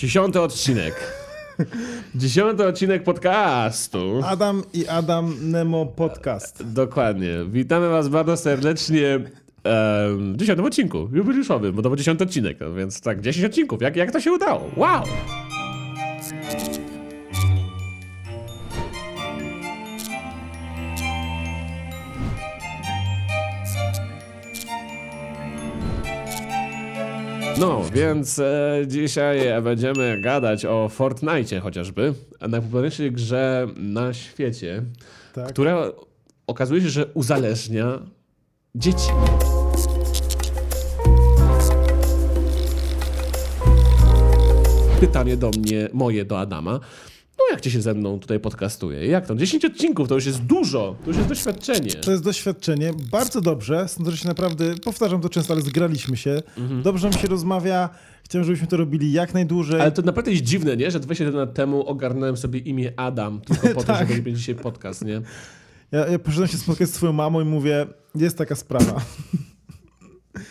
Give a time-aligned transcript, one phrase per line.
[0.00, 0.94] Dziesiąty odcinek.
[2.14, 4.20] Dziesiąty odcinek podcastu.
[4.24, 6.72] Adam i Adam Nemo Podcast.
[6.72, 7.30] Dokładnie.
[7.50, 9.20] Witamy was bardzo serdecznie
[9.64, 13.82] w dziesiątym odcinku, jubileuszowym, bo to był dziesiąty odcinek, no więc tak, dziesięć odcinków.
[13.82, 14.70] Jak, jak to się udało?
[14.76, 15.02] Wow!
[27.60, 32.14] No, więc e, dzisiaj będziemy gadać o Fortnite chociażby,
[32.48, 34.82] najpopularniejszej grze na świecie,
[35.32, 35.48] Tak.
[35.48, 35.92] która
[36.46, 37.98] okazuje się, że uzależnia
[38.74, 39.08] dzieci.
[45.00, 46.80] Pytanie do mnie, moje do Adama.
[47.40, 49.06] No jak ci się ze mną tutaj podcastuje?
[49.06, 49.38] Jak tam?
[49.38, 51.90] 10 odcinków to już jest dużo, to już jest doświadczenie.
[51.90, 52.92] To jest doświadczenie.
[53.10, 53.88] Bardzo dobrze.
[53.88, 56.42] Sądzę, że się naprawdę, powtarzam to często, ale zgraliśmy się.
[56.82, 57.88] Dobrze nam się rozmawia.
[58.24, 59.80] Chciałem, żebyśmy to robili jak najdłużej.
[59.80, 60.90] Ale to naprawdę jest dziwne, nie?
[60.90, 64.08] Że 27 lat temu ogarnąłem sobie imię Adam tylko po to, Tak.
[64.08, 65.22] żeby robić dzisiaj podcast, nie?
[65.92, 69.00] Ja, ja poszedłem się spotkać z twoją mamą i mówię, jest taka sprawa.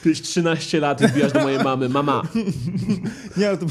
[0.04, 1.90] Tyś 13 lat i wbijasz do mojej mamy.
[1.90, 2.22] Mama.
[3.38, 3.66] Nie, ale to,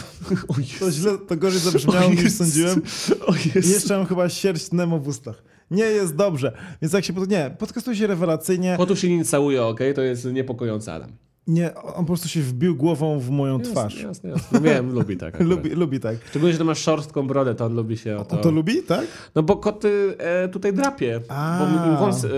[0.80, 2.82] to źle, to gorzej zabrzmiało niż sądziłem.
[3.26, 3.70] O Jezu.
[3.72, 5.42] jeszcze mam chyba sierść Nemo w ustach.
[5.70, 6.52] Nie jest dobrze.
[6.82, 7.12] Więc jak się...
[7.12, 8.74] pod- Nie, podcastuje się rewelacyjnie.
[8.76, 9.94] Kotu się nie całuje, okej?
[9.94, 11.12] To jest niepokojący Adam.
[11.46, 13.94] Nie, on po prostu się wbił głową w moją twarz.
[13.94, 14.48] Jasne, jasne, jasne.
[14.52, 15.40] No wiem, lubi tak.
[15.40, 16.16] Lubi, lubi tak.
[16.30, 18.36] Szczególnie, że to masz szorstką brodę, to on lubi się o to...
[18.36, 19.06] On to lubi, tak?
[19.34, 21.66] No bo koty e, tutaj drapie, A.
[21.90, 22.30] bo wąsy,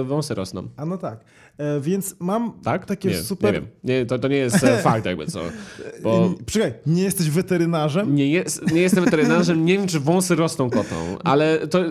[0.00, 0.68] e, wąsy rosną.
[0.76, 1.20] A no tak.
[1.58, 2.86] E, więc mam Tak?
[2.86, 3.54] takie nie, super...
[3.54, 3.70] Nie wiem.
[3.84, 5.40] Nie, to, to nie jest e, fakt jakby co.
[6.02, 8.14] Bo Czekaj, nie jesteś weterynarzem?
[8.14, 11.84] nie, jest, nie jestem weterynarzem, nie wiem czy wąsy rosną kotom, ale to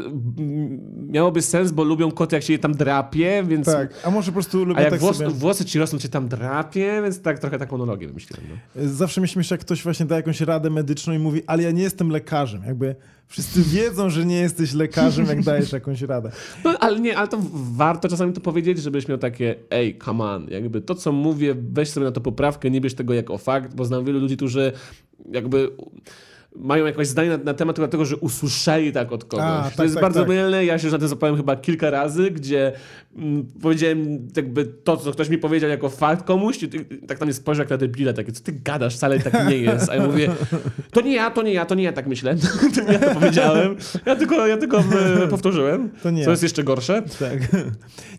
[1.08, 3.66] miałoby sens, bo lubią koty jak się je tam drapie, więc...
[3.66, 5.30] Tak, a może po prostu lubię A jak tak włos, sobie...
[5.30, 8.46] włosy ci rosną, cię tam drapie, więc tak trochę tak monologię wymyśliłem.
[8.50, 8.82] No.
[8.90, 12.10] Zawsze śmieszy, jak ktoś właśnie da jakąś radę medyczną i mówi, ale ja nie jestem
[12.10, 12.64] lekarzem.
[12.64, 12.96] Jakby
[13.28, 16.32] wszyscy wiedzą, że nie jesteś lekarzem, jak dajesz jakąś radę.
[16.64, 20.48] No, ale nie, ale to warto czasami to powiedzieć, żebyś miał takie, ej, come on,
[20.50, 23.86] jakby to, co mówię, weź sobie na to poprawkę, nie bierz tego jako fakt, bo
[23.86, 24.72] znam wielu ludzi, którzy
[25.32, 25.70] jakby
[26.56, 29.46] mają jakieś zdanie na, na temat dlatego, że usłyszeli tak od kogoś.
[29.46, 30.30] A, to tak, jest tak, bardzo tak.
[30.30, 32.72] mylne, ja się już na tym zapałem chyba kilka razy, gdzie
[33.62, 36.70] powiedziałem jakby to, co ktoś mi powiedział jako fakt komuś i
[37.08, 39.90] tak na mnie spojrzał jak na debile, takie, co ty gadasz, wcale tak nie jest.
[39.90, 40.30] A ja mówię,
[40.92, 42.36] to nie ja, to nie ja, to nie ja tak myślę.
[42.76, 43.76] to ja to powiedziałem.
[44.06, 44.80] Ja tylko, ja tylko
[45.24, 45.90] e, powtórzyłem.
[46.04, 47.02] To nie Co jest jeszcze gorsze?
[47.20, 47.40] Tak.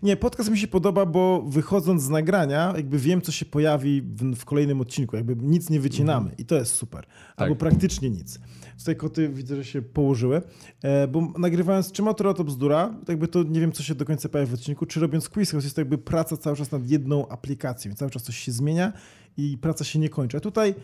[0.03, 4.37] Nie, podcast mi się podoba, bo wychodząc z nagrania, jakby wiem, co się pojawi w,
[4.37, 5.17] w kolejnym odcinku.
[5.17, 7.05] Jakby nic nie wycinamy i to jest super.
[7.37, 8.39] Albo praktycznie nic.
[8.79, 10.43] Tutaj koty widzę, że się położyły,
[10.83, 14.29] e, bo nagrywając czy Motora to bzdura, jakby to nie wiem, co się do końca
[14.29, 17.89] pojawi w odcinku, czy robiąc quiz, jest to jakby praca cały czas nad jedną aplikacją.
[17.89, 18.93] Więc cały czas coś się zmienia
[19.37, 20.37] i praca się nie kończy.
[20.37, 20.75] A tutaj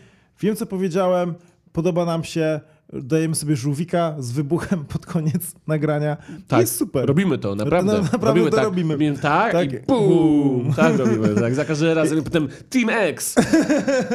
[0.41, 1.33] wiem, co powiedziałem,
[1.73, 2.59] podoba nam się,
[2.93, 6.17] dajemy sobie żółwika z wybuchem pod koniec nagrania.
[6.47, 7.05] Tak, Jest super.
[7.05, 7.93] Robimy to, naprawdę.
[7.93, 9.17] Na- naprawdę robimy to tak, robimy.
[9.21, 9.73] tak, Tak.
[9.73, 10.73] i bum!
[10.75, 11.55] Tak robimy, tak.
[11.55, 12.19] Za każdym razem.
[12.19, 13.35] I potem Team X!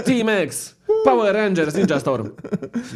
[0.05, 0.76] Team X!
[1.05, 2.29] Power Rangers, Ninja Storm.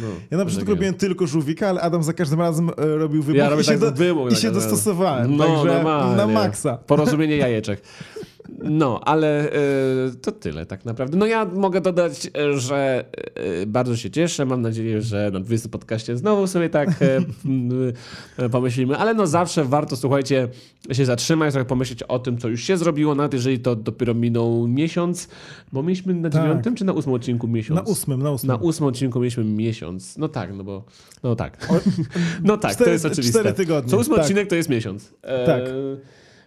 [0.01, 0.71] No, Ja na początku takiego.
[0.71, 3.79] robiłem tylko żółwika, ale Adam za każdym razem e, robił wybuch Ja i się, tak
[3.79, 4.71] do, wybuch i się każdym razem.
[4.71, 5.37] dostosowałem.
[5.37, 6.15] No, także normalnie.
[6.15, 6.77] na maksa.
[6.77, 7.81] Porozumienie jajeczek.
[8.63, 9.55] No, ale e,
[10.21, 11.17] to tyle tak naprawdę.
[11.17, 13.05] No ja mogę dodać, e, że
[13.61, 14.45] e, bardzo się cieszę.
[14.45, 16.89] Mam nadzieję, że na 20 podcaście znowu sobie tak
[18.39, 18.97] e, pomyślimy.
[18.97, 20.47] Ale no zawsze warto, słuchajcie,
[20.91, 24.67] się zatrzymać, trochę pomyśleć o tym, co już się zrobiło, nawet jeżeli to dopiero minął
[24.67, 25.27] miesiąc.
[25.71, 26.41] Bo mieliśmy na Tak.
[26.41, 27.75] dziewiątym czy na ósmym odcinku miesiąc?
[27.75, 28.47] Na ósmym, na ósmym.
[28.47, 30.17] Na ósmym odcinku mieliśmy miesiąc.
[30.17, 30.83] No tak, no bo.
[31.23, 31.67] No tak.
[32.43, 33.39] No tak, to cztery- jest oczywiste.
[33.39, 34.21] cztery tygodnie, Co ósmy tak.
[34.23, 35.13] odcinek to jest miesiąc.
[35.21, 35.61] E, Tak.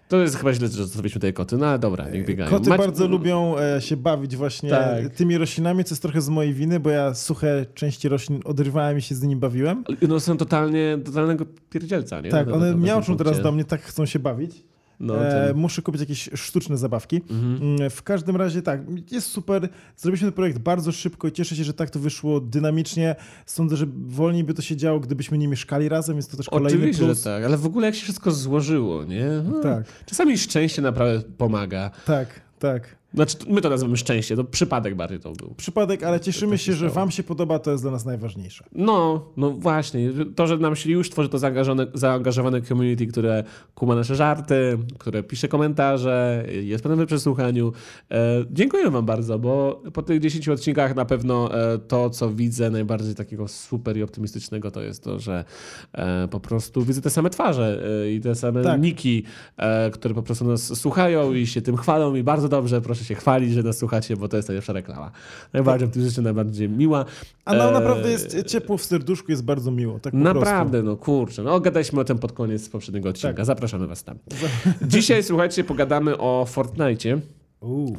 [0.09, 1.57] To jest chyba źle, że zostawiliśmy tutaj koty.
[1.57, 2.51] No ale dobra, niech biegają.
[2.51, 5.09] Koty bardzo lubią e, się bawić właśnie Tak.
[5.17, 9.03] tymi roślinami, co jest trochę z mojej winy, bo ja suche części roślin odrywałem i
[9.03, 9.85] się z nimi bawiłem.
[10.09, 11.37] No są totalnie, totalnie
[11.71, 12.31] pierdzielca, nie?
[12.31, 14.65] Tak, Na- na- one na tym miauczą teraz do mnie, tak chcą się bawić.
[15.05, 17.17] No, E, muszę kupić jakieś sztuczne zabawki.
[17.31, 17.57] mhm.
[17.63, 18.81] Mm, W każdym razie tak,
[19.13, 19.69] jest super.
[19.97, 23.17] Zrobiliśmy ten projekt bardzo szybko i cieszę się, że tak to wyszło dynamicznie.
[23.47, 26.79] Sądzę, że wolniej by to się działo, gdybyśmy nie mieszkali razem, więc to też kolejny
[26.79, 27.19] Oczywiście, plus.
[27.19, 29.27] że tak, ale w ogóle jak się wszystko złożyło, nie?
[29.51, 31.91] No, Tak, Czasami szczęście naprawdę pomaga.
[32.07, 32.97] tak, tak.
[33.15, 35.55] Znaczy, my to nazywamy szczęście, to przypadek bardziej to był.
[35.57, 38.65] Przypadek, ale cieszymy tak się, się że wam się podoba, to jest dla nas najważniejsze.
[38.73, 40.11] No, no właśnie.
[40.37, 43.45] To, że nam się już tworzy to zaangażowane, zaangażowane community, które
[43.75, 47.73] kuma nasze żarty, które pisze komentarze, jest potem we przesłuchaniu.
[48.11, 52.71] E, dziękuję wam bardzo, bo po tych 10 odcinkach na pewno e, to, co widzę
[52.71, 55.45] najbardziej takiego super i optymistycznego, to jest to, że
[55.93, 58.81] e, po prostu widzę te same twarze e, i te same Tak.
[58.81, 59.23] niki,
[59.57, 63.15] e, które po prostu nas słuchają i się tym chwalą i bardzo dobrze, proszę się
[63.15, 65.11] chwalić, że nas słuchacie, bo to jest najlepsza reklama.
[65.53, 67.05] Najbardziej optymistyczna, najbardziej miła.
[67.45, 69.99] A no, naprawdę jest ciepło w serduszku, jest bardzo miło.
[69.99, 70.91] Tak naprawdę, prostu.
[70.91, 71.43] no kurczę.
[71.43, 73.37] No gadaliśmy o tym pod koniec poprzedniego odcinka.
[73.37, 73.47] Tak.
[73.47, 74.19] Zapraszamy was tam.
[74.83, 77.21] Dzisiaj, słuchajcie, pogadamy o Fortnite.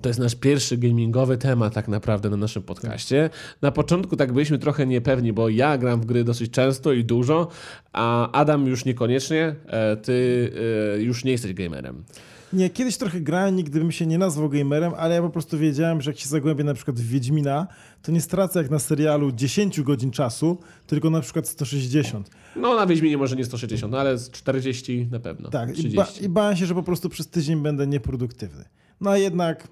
[0.01, 3.29] To jest nasz pierwszy gamingowy temat tak naprawdę na naszym podcaście.
[3.61, 7.47] Na początku tak byliśmy trochę niepewni, bo ja gram w gry dosyć często i dużo,
[7.93, 9.55] a Adam już niekoniecznie.
[9.67, 10.51] E, ty
[10.95, 12.03] e, już nie jesteś gamerem.
[12.53, 16.01] Nie, kiedyś trochę grałem, nigdy bym się nie nazwał gamerem, ale ja po prostu wiedziałem,
[16.01, 17.67] że jak się zagłębię na przykład w Wiedźmina,
[18.01, 20.57] to nie stracę jak na serialu 10 godzin czasu,
[20.87, 22.29] tylko na przykład 160.
[22.55, 25.49] No na Wiedźminie może nie 160, no ale 40 na pewno.
[25.49, 28.65] Tak, i, ba i bałem się, że po prostu przez tydzień będę nieproduktywny.
[29.01, 29.67] No a jednak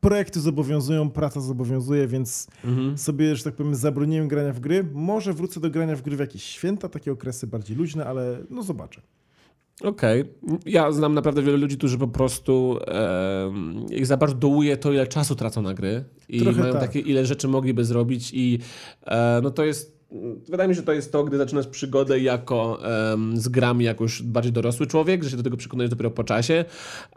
[0.00, 2.98] projekty zobowiązują, praca zobowiązuje, więc mhm.
[2.98, 4.84] sobie, że tak powiem, zabroniłem grania w gry.
[4.92, 8.62] Może wrócę do grania w gry w jakieś święta, takie okresy bardziej luźne, ale no
[8.62, 9.00] zobaczę.
[9.84, 10.20] Okej.
[10.20, 10.58] Okay.
[10.66, 12.78] Ja znam naprawdę wiele ludzi, którzy po prostu
[13.90, 16.82] ich za bardzo dołuje to, ile czasu tracą na gry i Trochę mają tak.
[16.82, 18.58] takie, ile rzeczy mogliby zrobić i
[19.06, 19.97] e, no to jest
[20.48, 22.78] Wydaje mi się, że to jest to, gdy zaczynasz przygodę jako
[23.10, 26.24] um, z grami jako już bardziej dorosły człowiek, że się do tego przekonujesz dopiero po
[26.24, 26.64] czasie.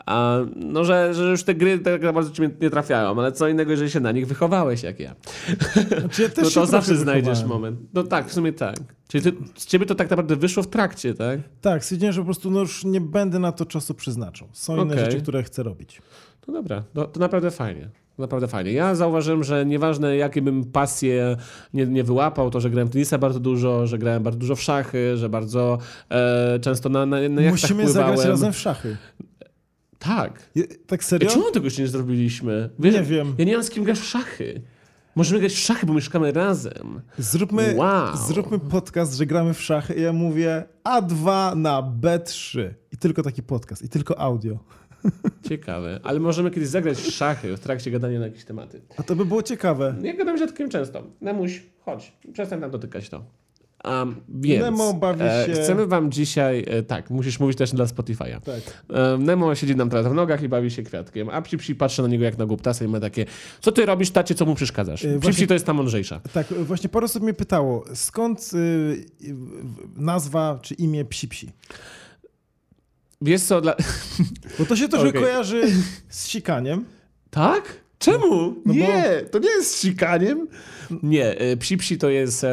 [0.05, 3.71] A, no, że, że już te gry tak bardzo cię nie trafiają, ale co innego,
[3.71, 5.15] jeżeli się na nich wychowałeś jak ja.
[5.99, 7.79] Znaczy ja też no to zawsze znajdziesz moment.
[7.93, 8.75] No tak, w sumie tak.
[9.07, 11.39] Czyli ty, z ciebie to tak naprawdę wyszło w trakcie, tak?
[11.61, 14.47] Tak, stwierdziłem, że po prostu no już nie będę na to czasu przeznaczał.
[14.51, 15.05] Są inne okay.
[15.05, 16.01] rzeczy, które chcę robić.
[16.47, 17.89] No dobra, to, to naprawdę fajnie.
[18.21, 18.71] Naprawdę fajnie.
[18.71, 21.37] Ja zauważyłem, że nieważne jakie bym pasje
[21.73, 24.61] nie, nie wyłapał, to, że grałem w tenisa bardzo dużo, że grałem bardzo dużo w
[24.61, 25.77] szachy, że bardzo
[26.09, 28.09] e, często na, na, na Musimy pływałem.
[28.09, 28.97] zagrać razem w szachy.
[29.99, 30.49] Tak.
[30.55, 31.29] Je, tak serio?
[31.29, 32.69] E, czemu tego jeszcze nie zrobiliśmy?
[32.79, 33.35] Wiesz, nie wiem.
[33.37, 34.61] Ja nie mam z kim grać w szachy.
[35.15, 37.01] Możemy grać w szachy, bo mieszkamy razem.
[37.17, 38.17] Zróbmy, wow.
[38.27, 42.69] zróbmy podcast, że gramy w szachy i ja mówię A2 na B3.
[42.91, 44.59] I tylko taki podcast, i tylko audio.
[45.49, 48.81] Ciekawe, ale możemy kiedyś zagrać w szachy w trakcie gadania na jakieś tematy.
[48.97, 49.95] A to by było ciekawe.
[50.01, 51.03] Nie gadam się takim często.
[51.21, 53.23] Nemuś, chodź, przestań nam dotykać to.
[53.83, 55.53] Um, więc Nemo bawi e, się...
[55.53, 58.41] Chcemy wam dzisiaj, e, tak, musisz mówić też dla Spotify'a.
[58.41, 58.83] Tak.
[58.89, 62.07] E, Nemo siedzi nam teraz w nogach i bawi się kwiatkiem, a Psi patrzy na
[62.07, 63.25] niego jak na głuptasa i ma takie,
[63.61, 65.05] co ty robisz, tacie, co mu przeszkadzasz?
[65.05, 66.21] E, Psi Psi to jest ta mądrzejsza.
[66.33, 69.05] Tak, właśnie parę osób mnie pytało, skąd y,
[69.95, 71.51] nazwa czy imię Psi Psi?
[73.21, 73.75] Wiesz co, dla...
[74.59, 75.21] Bo to się trochę okay.
[75.21, 75.63] kojarzy
[76.09, 76.85] z sikaniem.
[77.29, 77.81] Tak?
[77.99, 78.55] Czemu?
[78.65, 79.29] No nie, bo...
[79.29, 80.47] to nie jest sikaniem.
[81.03, 82.49] Nie, e, psi psi to jest, e,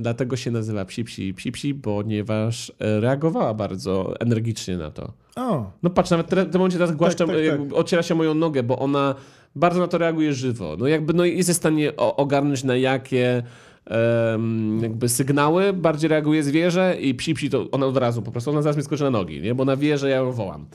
[0.00, 5.12] dlatego się nazywa psi psi, psi psi, ponieważ e, reagowała bardzo energicznie na to.
[5.36, 5.70] O.
[5.82, 7.78] No patrz, nawet w tym momencie teraz głaszczam, tak, tak, tak.
[7.78, 9.14] ociera się moją nogę, bo ona
[9.56, 10.76] bardzo na to reaguje żywo.
[10.78, 13.42] No jakby no jest w stanie ogarnąć na jakie
[14.82, 18.62] jakby sygnały, bardziej reaguje zwierzę i psi psi to ona od razu po prostu, ona
[18.62, 19.54] zaraz mi skoczy na nogi, nie?
[19.54, 20.66] bo na wie, że ja ją wołam.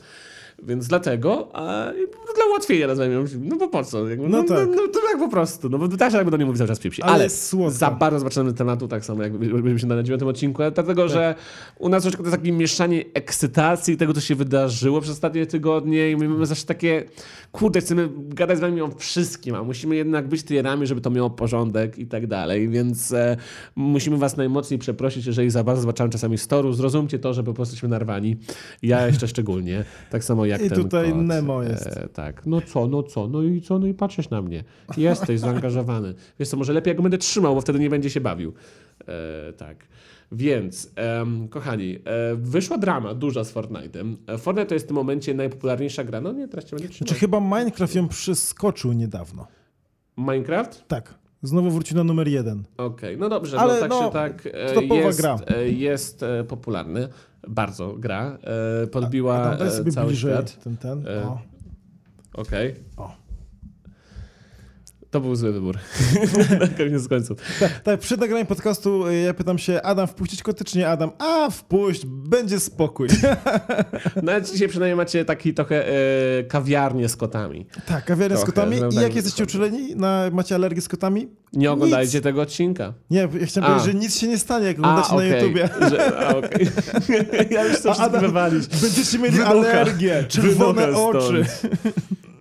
[0.62, 1.92] Więc dlatego, a
[2.36, 4.08] dla ułatwienia nazwijmy, no bo po co?
[4.08, 4.68] Jakby, no, no, tak.
[4.68, 7.02] no, to tak po prostu, no bo też jakby do niej mówi cały czas psi.
[7.02, 7.28] Ale, Ale
[7.70, 11.12] za bardzo zobaczymy tematu, tak samo jak byliśmy się na dziewiątym odcinku, dlatego, tak.
[11.12, 11.34] że
[11.78, 16.10] u nas troszkę to jest takie mieszanie ekscytacji tego, co się wydarzyło przez ostatnie tygodnie
[16.10, 17.04] i my mamy zawsze takie,
[17.52, 21.30] kurde, chcemy gadać z wami o wszystkim, a musimy jednak być tierami, żeby to miało
[21.30, 23.36] porządek i tak dalej, więc e,
[23.76, 27.72] musimy was najmocniej przeprosić, jeżeli za bardzo zobaczamy czasami storu, zrozumcie to, że po prostu
[27.72, 28.36] jesteśmy narwani.
[28.82, 29.84] Ja jeszcze szczególnie.
[30.10, 31.22] Tak samo jak I ten tutaj kot.
[31.22, 31.86] Nemo jest.
[31.86, 32.46] E, tak.
[32.46, 34.64] No co, no co, no i co, no i patrzysz na mnie.
[34.96, 36.14] Jesteś zaangażowany.
[36.38, 38.52] Wiesz co, może lepiej jak go będę trzymał, bo wtedy nie będzie się bawił.
[39.08, 39.76] E, tak.
[40.32, 44.16] Więc, um, kochani, e, wyszła drama duża z Fortnite'em.
[44.26, 46.20] E, Fortnite to jest w tym momencie najpopularniejsza gra.
[46.20, 47.08] No nie, teraz cię będę trzymał.
[47.08, 49.46] Znaczy chyba Minecraft ją przeskoczył niedawno.
[50.16, 50.88] Minecraft?
[50.88, 51.14] Tak.
[51.42, 52.64] Znowu wrócił na numer jeden.
[52.76, 53.16] Okej, okay.
[53.16, 55.38] no dobrze, Ale no tak no, się tak e, jest, gra.
[55.66, 57.08] jest popularny
[57.48, 58.38] bardzo gra.
[58.82, 60.64] E, podbiła a, cały świat.
[60.64, 61.06] Ten, ten.
[61.06, 61.38] E,
[62.34, 62.74] Okej.
[62.96, 63.25] Okay.
[65.10, 65.76] To był zły wybór.
[66.60, 67.38] Na koniec końców.
[67.60, 70.88] Tak, tak, przed nagraniem podcastu e, ja pytam się, Adam, wpuścić koty czy nie?
[70.88, 73.08] Adam, a wpuść, będzie spokój.
[74.22, 77.66] Nawet dzisiaj przynajmniej macie taki trochę e, kawiarnię z kotami.
[77.86, 78.76] Tak, kawiarnię z kotami.
[78.92, 79.96] I jak jesteście uczuleni?
[79.96, 81.28] Na, macie alergię z kotami?
[81.52, 82.24] Nie oglądajcie nic.
[82.24, 82.92] tego odcinka.
[83.10, 83.74] Nie, ja chciałem a.
[83.74, 85.30] powiedzieć, że nic się nie stanie, jak oglądacie okay.
[85.30, 85.68] na YouTubie.
[85.90, 86.66] Że, a, okay.
[87.50, 88.66] ja już chcę wszystko wywalić.
[88.66, 89.50] Będziecie mieli Wynocha.
[89.50, 91.44] alergię, czerwone Wynocha oczy.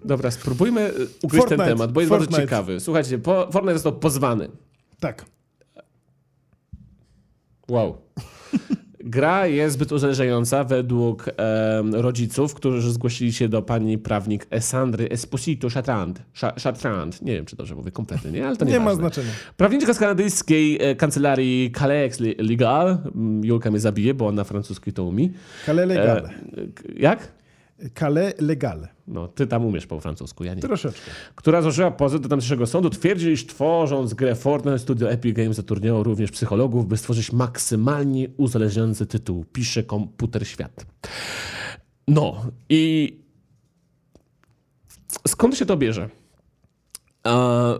[0.05, 2.31] Dobra, spróbujmy y, ugryźć Fortnite, ten temat, bo jest Fortnite.
[2.31, 2.79] bardzo ciekawy.
[2.79, 4.49] Słuchajcie, po, Fortnite został pozwany.
[4.99, 5.25] Tak.
[7.69, 7.97] Wow.
[9.07, 11.25] Gra jest zbyt uzależniająca według
[11.91, 16.21] rodziców, którzy zgłosili się do pani prawnik Sandry Esposito Chatrand.
[16.63, 17.21] Chatrand.
[17.21, 18.47] Nie wiem, czy dobrze mówię kompletnie, nie?
[18.47, 19.29] Ale to nie, nie ma znaczenia.
[19.57, 22.97] Prawniczka z kanadyjskiej e, kancelarii Calais Legal.
[23.15, 25.29] Mm, Julka mnie zabije, bo on na francuski to umie.
[25.65, 26.25] Calais Legal.
[26.25, 26.31] E,
[26.95, 27.31] jak?
[27.99, 28.94] Calais Legale.
[29.07, 30.61] No, ty tam umiesz po francusku, ja nie.
[30.61, 31.11] Troszeczkę.
[31.35, 36.03] Która złożyła pozew do tamtejszego sądu, twierdzi, iż tworząc grę Fortnite, studio Epic Games zatrudniało
[36.03, 39.45] również psychologów, by stworzyć maksymalnie uzależniający tytuł.
[39.53, 40.85] Pisze Komputer Świat.
[42.07, 43.13] No i
[45.27, 46.09] skąd się to bierze?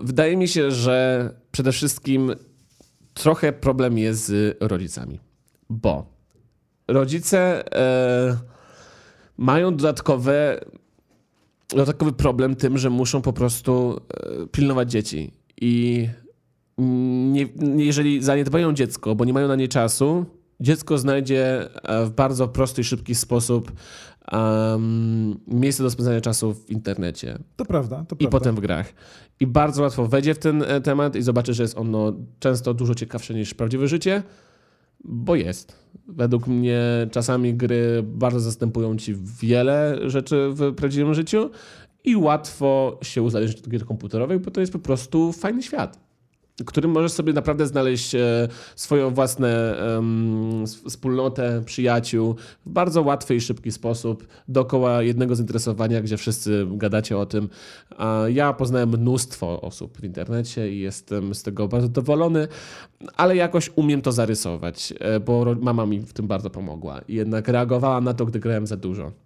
[0.02, 2.36] Wydaje mi się, że przede wszystkim
[3.14, 5.20] trochę problem jest z rodzicami,
[5.70, 6.06] bo
[6.88, 8.38] rodzice e,
[9.38, 10.60] mają dodatkowe,
[11.76, 16.08] dodatkowy problem tym, że muszą po prostu e, pilnować dzieci i
[16.78, 20.26] nie, jeżeli zaniedbają dziecko, bo nie mają na nie czasu,
[20.60, 23.72] dziecko znajdzie e, w bardzo prosty i szybki sposób
[24.32, 27.40] um, miejsce do spędzania czasu w internecie.
[27.56, 28.30] To prawda, to I prawda.
[28.30, 28.94] potem w grach.
[29.40, 32.96] I bardzo łatwo wejdzie w ten e, temat i zobaczy, że jest ono często dużo
[32.96, 34.24] ciekawsze niż prawdziwe życie,
[35.06, 35.86] bo jest.
[36.08, 36.82] Według mnie
[37.12, 41.50] czasami gry bardzo zastępują ci wiele rzeczy w prawdziwym życiu
[42.04, 46.05] i łatwo się uzależnić od gier komputerowych, bo to jest po prostu fajny świat
[46.66, 49.48] którym możesz sobie naprawdę znaleźć e, swoją własną
[50.90, 52.36] wspólnotę przyjaciół
[52.66, 57.50] w bardzo łatwy i szybki sposób, dookoła jednego zainteresowania, gdzie wszyscy gadacie o tym.
[58.28, 62.48] Ja poznałem mnóstwo osób w internecie i jestem z tego bardzo zadowolony,
[63.16, 68.02] ale jakoś umiem to zarysować, e, bo mama mi w tym bardzo pomogła jednak reagowała
[68.02, 69.25] na to, gdy grałem za dużo.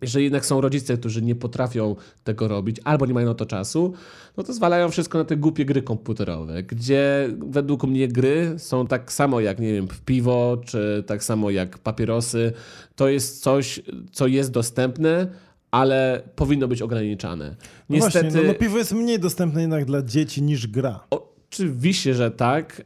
[0.00, 3.92] Jeżeli jednak są rodzice, którzy nie potrafią tego robić albo nie mają na to czasu,
[4.36, 9.12] no to zwalają wszystko na te głupie gry komputerowe, gdzie według mnie gry są tak
[9.12, 12.52] samo jak, nie wiem, piwo, czy tak samo jak papierosy.
[12.96, 13.80] To jest coś,
[14.12, 15.26] co jest dostępne,
[15.70, 17.56] ale powinno być ograniczane.
[17.90, 18.24] Niestety...
[18.24, 21.00] No właśnie, no, no piwo jest mniej dostępne jednak dla dzieci niż gra.
[21.10, 22.82] Oczywiście, że tak.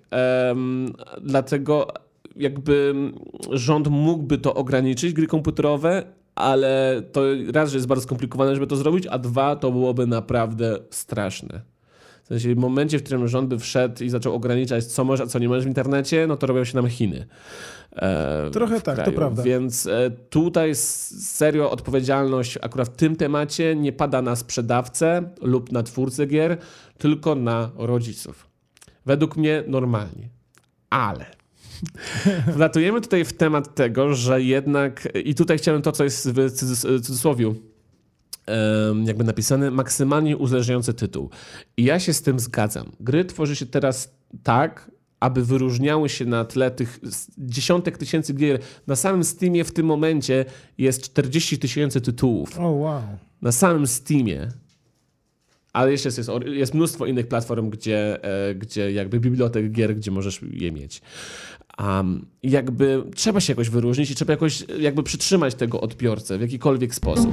[0.49, 1.87] Um, dlatego
[2.37, 2.95] jakby
[3.51, 7.23] rząd mógłby to ograniczyć, gry komputerowe, ale to
[7.53, 11.61] raz, że jest bardzo skomplikowane, żeby to zrobić, a dwa, to byłoby naprawdę straszne.
[12.25, 15.31] W sensie w momencie, w którym rząd by wszedł i zaczął ograniczać, co możesz, a
[15.31, 17.27] co nie możesz w internecie, no to robią się nam Chiny.
[17.97, 19.11] E, Trochę tak, kraju.
[19.11, 19.43] to prawda.
[19.43, 25.83] Więc e, tutaj serio odpowiedzialność akurat w tym temacie nie pada na sprzedawcę lub na
[25.83, 26.57] twórcę gier,
[26.99, 28.47] tylko na rodziców.
[29.07, 30.29] Według mnie normalnie.
[30.91, 31.40] Ale
[32.57, 36.51] Wlatujemy tutaj w temat tego, że jednak, i tutaj chciałem to, co jest w
[37.03, 37.55] cudzysłowiu
[39.05, 41.31] jakby napisane, maksymalnie uzależniający tytuł.
[41.77, 42.93] I ja się z tym zgadzam.
[43.01, 47.01] Gry tworzy się teraz tak, aby wyróżniały się na tle tych
[47.39, 48.59] dziesiątek tysięcy gier.
[48.87, 50.45] Na samym Steamie w tym momencie
[50.79, 52.59] jest 40 tysięcy tytułów.
[52.59, 53.03] Oh, wow.
[53.43, 54.49] Na samym Steamie.
[55.73, 60.41] Ale jeszcze jest, jest mnóstwo innych platform, gdzie, e, gdzie jakby bibliotek gier, gdzie możesz
[60.53, 61.03] je mieć.
[61.85, 66.95] Um, jakby trzeba się jakoś wyróżnić i trzeba jakoś jakby przytrzymać tego odbiorcę w jakikolwiek
[66.95, 67.33] sposób.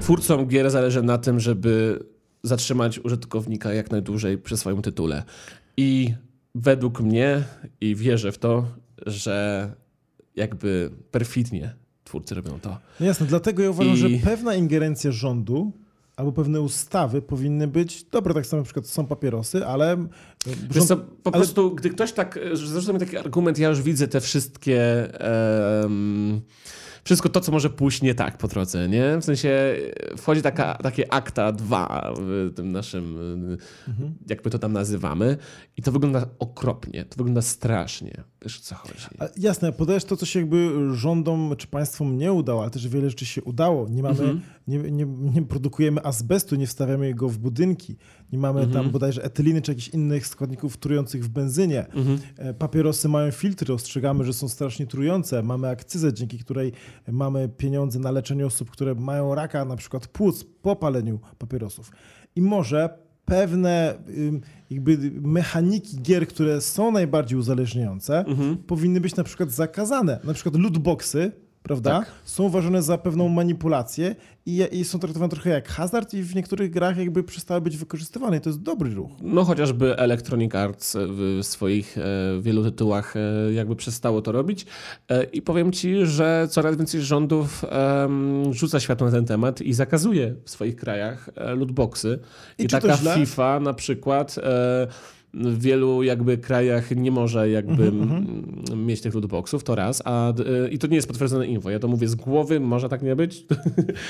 [0.00, 2.04] Twórcom gier zależy na tym, żeby
[2.42, 5.22] zatrzymać użytkownika jak najdłużej przy swoim tytule.
[5.76, 6.14] I
[6.54, 7.44] według mnie,
[7.80, 8.66] i wierzę w to,
[9.06, 9.70] że
[10.36, 12.78] jakby perfidnie twórcy robią to.
[13.00, 13.96] No jasne, dlatego ja uważam, I...
[13.96, 15.72] że pewna ingerencja rządu
[16.16, 20.06] albo pewne ustawy powinny być dobre, tak samo na przykład są papierosy, ale...
[20.46, 21.32] Wiesz co, po ale...
[21.32, 25.08] prostu, gdy ktoś tak, zresztą taki argument, ja już widzę te wszystkie...
[25.82, 26.40] Um,
[27.04, 29.18] wszystko to, co może pójść nie tak po drodze, nie?
[29.18, 29.76] W sensie
[30.16, 33.18] wchodzi taka, takie akta dwa w tym naszym,
[33.88, 34.14] mhm.
[34.28, 35.36] jakby to tam nazywamy
[35.76, 38.24] i to wygląda okropnie, to wygląda strasznie.
[38.44, 38.94] Wiesz, o co chodzi.
[39.18, 43.10] A jasne, podajesz to, co się jakby rządom czy państwom nie udało, ale też wiele
[43.10, 43.88] rzeczy się udało.
[43.88, 44.40] Nie mamy, mhm.
[44.68, 47.96] nie, nie, nie, produkujemy azbestu, nie wstawiamy go w budynki,
[48.32, 48.82] nie mamy mhm.
[48.84, 51.86] tam bodajże etyliny czy jakichś innych składników trujących w benzynie.
[51.86, 52.18] Mhm.
[52.36, 55.42] E, papierosy mają filtry, ostrzegamy, że są strasznie trujące.
[55.42, 56.72] Mamy akcyzę, dzięki której
[57.08, 61.90] mamy pieniądze na leczenie osób, które mają raka, na przykład płuc po paleniu papierosów.
[62.36, 63.94] I może pewne
[64.70, 68.56] jakby mechaniki gier, które są najbardziej uzależniające, mhm.
[68.56, 70.20] powinny być na przykład zakazane.
[70.24, 71.32] Na przykład lootboxy
[71.64, 71.98] prawda?
[71.98, 72.12] Tak.
[72.24, 74.16] Są uważane za pewną manipulację
[74.46, 78.36] i, i, są traktowane trochę jak hazard i w niektórych grach jakby przestały być wykorzystywane.
[78.36, 79.10] I to jest dobry ruch.
[79.22, 82.02] No chociażby Electronic Arts w swoich e,
[82.40, 84.66] wielu tytułach e, jakby przestało to robić
[85.08, 87.64] e, i powiem ci, że coraz więcej rządów
[88.50, 92.18] rzuca światło na ten temat i zakazuje w swoich krajach lootboxy.
[92.58, 94.36] I, I taka FIFA na przykład
[95.34, 100.02] w wielu jakby krajach nie może jakby mm, mieć tych lootboxów, to raz.
[100.04, 100.32] A,
[100.70, 101.70] I to nie jest potwierdzone info.
[101.70, 103.46] Ja to mówię z głowy, może tak nie być.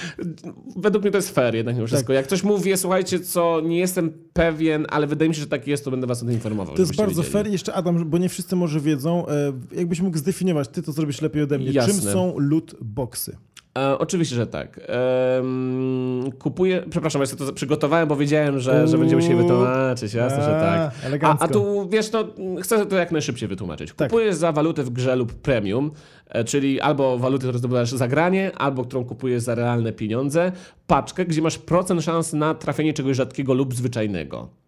[0.76, 2.12] Według mnie to jest fair jednak mimo wszystko.
[2.12, 5.84] Jak ktoś mówi, słuchajcie, co nie jestem pewien, ale wydaje mi się, że tak jest,
[5.84, 6.74] to będę was o tym informował.
[6.74, 7.32] To jest bardzo wiedzieli.
[7.32, 7.48] fair.
[7.48, 11.20] I Jeszcze Adam, bo nie wszyscy może wiedzą, e, jakbyś mógł zdefiniować, ty to zrobisz
[11.20, 11.70] lepiej ode mnie.
[11.70, 11.92] Jasne.
[11.92, 13.36] Czym są loot boxy?
[13.78, 14.80] E, oczywiście, że tak.
[14.86, 16.82] Em, kupuję.
[16.90, 20.14] Przepraszam, ja sobie to przygotowałem, bo wiedziałem, że, że będziemy się wytłumaczyć.
[20.14, 21.24] Jasne, że tak.
[21.24, 22.24] A, A, tu wiesz, no,
[22.62, 23.92] chcę to jak najszybciej wytłumaczyć.
[23.96, 24.10] Tak.
[24.10, 25.90] Kupujesz za walutę w grze lub premium,
[26.28, 30.52] e, czyli albo walutę, którą zdobywasz za granie, albo którą kupujesz za realne pieniądze,
[30.86, 34.63] paczkę, gdzie masz procent szans na trafienie czegoś rzadkiego lub zwyczajnego.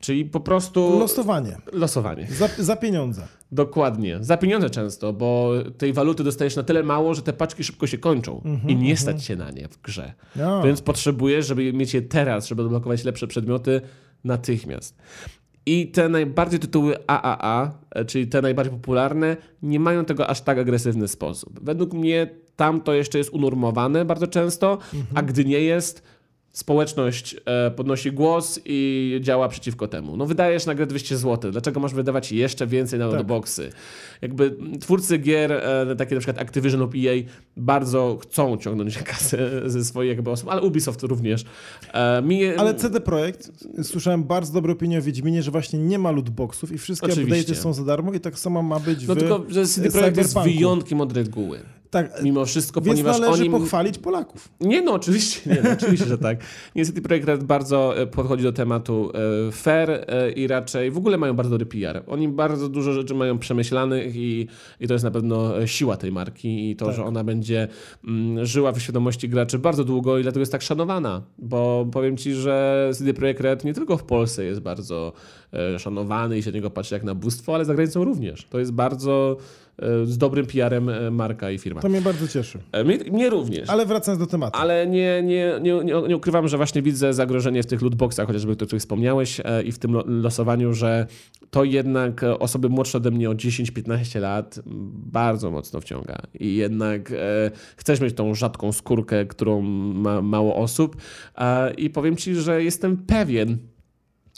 [0.00, 1.56] Czyli po prostu Losowanie.
[1.72, 2.26] losowanie.
[2.30, 3.22] Za, za pieniądze.
[3.52, 4.18] Dokładnie.
[4.20, 7.98] Za pieniądze często, bo tej waluty dostajesz na tyle mało, że te paczki szybko się
[7.98, 10.12] kończą i nie stać się na nie w grze.
[10.36, 10.62] No.
[10.62, 13.80] Więc potrzebujesz, żeby mieć je teraz, żeby odblokować lepsze przedmioty
[14.24, 14.96] natychmiast.
[15.66, 20.58] I te najbardziej tytuły AAA, e, czyli te najbardziej popularne, nie mają tego aż tak
[20.58, 21.60] agresywny sposób.
[21.62, 24.78] Według mnie tam to jeszcze jest unormowane bardzo często,
[25.14, 26.02] a gdy nie jest,
[26.52, 30.16] społeczność e, podnosi głos i działa przeciwko temu.
[30.16, 33.70] No wydajesz na grę 200 zł, dlaczego masz wydawać jeszcze więcej na lootboxy?
[34.22, 37.14] Jakby mm, twórcy gier, e, takie na przykład Activision lub EA,
[37.56, 41.44] bardzo chcą ciągnąć kasę ze swoich jakby osób, ale Ubisoft również.
[41.92, 43.50] E, mi, Ale CD Projekt,
[43.82, 47.52] słyszałem bardzo dobre opinie o Wiedźminie, że właśnie nie ma lootboxów i wszystkie Oczywiście.
[47.52, 50.16] update'y są za darmo i tak samo ma być no w tylko, że CD Projekt
[50.16, 51.60] jest wyjątkiem od reguły.
[51.90, 53.50] Tak, Mimo wszystko, więc ponieważ należy oni...
[53.50, 54.48] pochwalić Polaków.
[54.60, 56.38] Nie no, oczywiście, nie, no, oczywiście, że tak.
[56.76, 59.12] Niestety projekt Red bardzo e, podchodzi do tematu
[59.48, 62.02] e, fair e, i raczej w ogóle mają bardzo dobry PR.
[62.06, 64.48] Oni bardzo dużo rzeczy mają przemyślanych i,
[64.80, 66.94] i to jest na pewno siła tej marki i to, Tak.
[66.94, 67.68] że ona będzie
[68.04, 71.22] mm, żyła w świadomości graczy bardzo długo i dlatego jest tak szanowana.
[71.38, 75.12] Bo powiem ci, że CD Projekt Red nie tylko w Polsce jest bardzo
[75.78, 78.46] szanowany i się na niego patrzy jak na bóstwo, ale za granicą również.
[78.50, 79.36] To jest bardzo
[80.04, 81.80] z dobrym PR-em e, marka i firma.
[81.80, 82.58] To mnie bardzo cieszy.
[82.72, 83.68] E, Mnie, mnie również.
[83.70, 84.58] Ale wracając do tematu.
[84.60, 88.56] Ale nie, nie, nie, nie, ukrywam, że właśnie widzę zagrożenie w tych lootboxach, chociażby o
[88.56, 91.06] których wspomniałeś, e, i w tym lo- losowaniu, że
[91.50, 94.60] to jednak e, osoby młodsze ode mnie o 10-15 lat
[95.12, 96.22] bardzo mocno wciąga.
[96.40, 97.16] I jednak e,
[97.76, 99.60] chcesz mieć tą rzadką skórkę, którą
[99.94, 100.96] ma mało osób.
[101.38, 103.58] E, I powiem ci, że jestem pewien,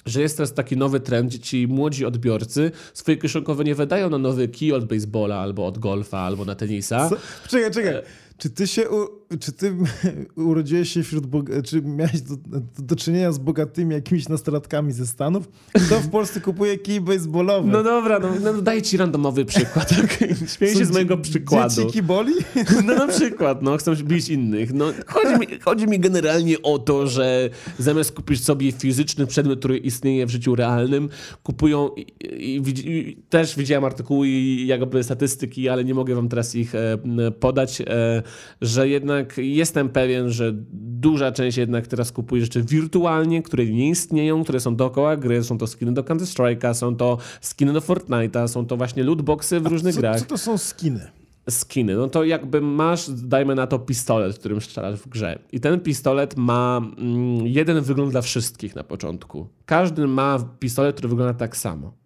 [0.07, 4.19] że jest teraz taki nowy trend, gdzie ci młodzi odbiorcy swoje kieszonkowe nie wydają na
[4.19, 7.09] nowy kij od baseballa, albo od golfa, albo na tenisa.
[7.09, 7.17] Co?
[7.49, 7.95] Czekaj, czekaj.
[7.95, 8.03] E.
[8.39, 9.09] Czy ty się, u,
[9.41, 9.77] czy ty
[10.37, 11.25] urodziłeś się wśród,
[11.65, 12.37] czy miałeś do,
[12.79, 15.49] do czynienia z bogatymi jakimiś nastolatkami ze Stanów?
[15.87, 17.71] Kto w Polsce kupuje kij baseballowy?
[17.71, 19.93] No dobra, no, no daję ci randomowy przykład.
[20.03, 20.49] Okay?
[20.57, 21.75] Śmieję się z mojego przykładu.
[21.75, 22.33] Dzieci kiboli?
[22.87, 24.73] No na przykład, no chcą bić innych.
[24.73, 29.79] No, chodzi, mi, chodzi mi generalnie o to, że zamiast kupić sobie fizyczny przedmiot, który
[29.79, 31.09] istnieje w życiu realnym,
[31.43, 36.55] kupują i, i, i też widziałem artykuły i jakby statystyki, ale nie mogę wam teraz
[36.55, 36.99] ich e,
[37.41, 38.23] podać, e,
[38.61, 44.43] że jednak jestem pewien, że duża część jednak teraz kupuje rzeczy wirtualnie, które nie istnieją,
[44.43, 48.49] które są dookoła gry, są to skiny do Counter Strike'a, są to skiny do Fortnite'a,
[48.49, 51.11] są to właśnie lootboxy w różnych co, grach co to są skiny?
[51.51, 55.39] skiny, no to jakby masz, dajmy na to pistolet, którym strzelasz w grze.
[55.53, 59.49] I ten pistolet ma mm, jeden wygląd dla wszystkich na początku.
[59.67, 62.02] Każdy ma pistolet, który wygląda tak samo.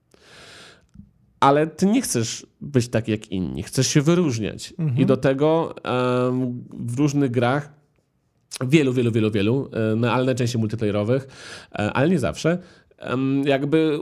[1.47, 4.75] Ale ty nie chcesz być taki jak inni, chcesz się wyróżniać.
[4.97, 7.73] I do tego em, w różnych grach,
[8.69, 11.29] wielu, wielu, wielu, wielu, no, ale najczęściej multiplayerowych,
[11.73, 12.59] e, ale nie zawsze,
[13.45, 13.99] jakby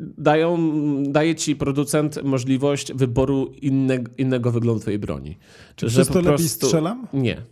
[0.00, 0.58] dają,
[1.02, 5.36] daje ci producent możliwość wyboru inne, innego wyglądu twojej broni.
[5.76, 7.06] Czy przez to lepiej strzelam?
[7.12, 7.42] Nie.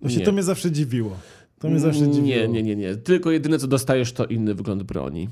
[0.00, 0.24] Właśnie nie.
[0.24, 1.16] to mnie zawsze dziwiło.
[1.58, 2.22] To mnie zawsze dziwiło.
[2.22, 2.96] Nie, nie, nie, nie.
[2.96, 5.28] Tylko jedyne, co dostajesz, to inny wygląd broni.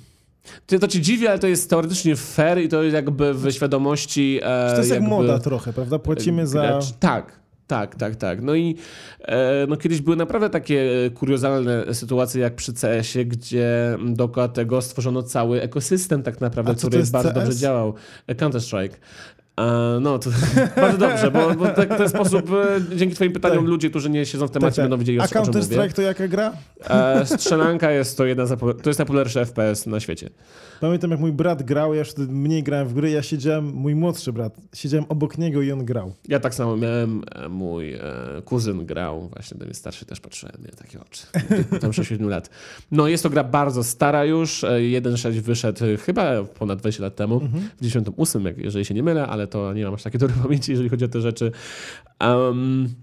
[0.66, 4.40] Ty- To ci dziwi, ale to jest teoretycznie fair i to jest jakby w świadomości...
[4.42, 5.98] E, To jest jak moda trochę, prawda?
[5.98, 6.60] Płacimy za...
[6.62, 7.32] gracz- Tak,
[7.66, 8.42] tak, tak, tak.
[8.42, 8.76] No i
[9.20, 15.22] e, no kiedyś były naprawdę takie kuriozalne sytuacje jak przy CS-ie, gdzie dookoła tego stworzono
[15.22, 17.34] cały ekosystem tak naprawdę, to który jest bardzo CS?
[17.34, 17.94] dobrze działał.
[18.26, 18.94] E, Counter-Strike.
[19.60, 20.30] E, No, to
[20.76, 22.50] bardzo dobrze, bo, bo tak, w ten sposób
[22.92, 23.68] e, dzięki twoim pytaniom Tak.
[23.68, 24.84] ludzie, którzy nie siedzą w temacie, Tak, tak.
[24.84, 25.52] będą wiedzieli, o, A o czym mówię.
[25.52, 26.52] Counter-Strike to jaka gra?
[26.90, 30.30] E, strzelanka jest to jedna to jest najpopularniejszy FPS na świecie.
[30.80, 34.32] Pamiętam jak mój brat grał, ja już mniej grałem w gry, ja siedziałem, mój młodszy
[34.32, 36.12] brat, siedziałem obok niego i on grał.
[36.28, 38.02] Ja tak samo miałem, e, mój e,
[38.44, 41.22] kuzyn grał, właśnie ten starszy też patrzyłem, miał takie oczy,
[41.80, 42.50] tam 6-7 lat.
[42.90, 47.40] No jest to gra bardzo stara już, e, 1.6 wyszedł chyba ponad 20 lat temu,
[47.78, 50.72] w 98, jak, jeżeli się nie mylę, ale to nie mam aż takiej dobrej pamięci,
[50.72, 51.52] jeżeli chodzi o te rzeczy.
[52.20, 52.94] Um,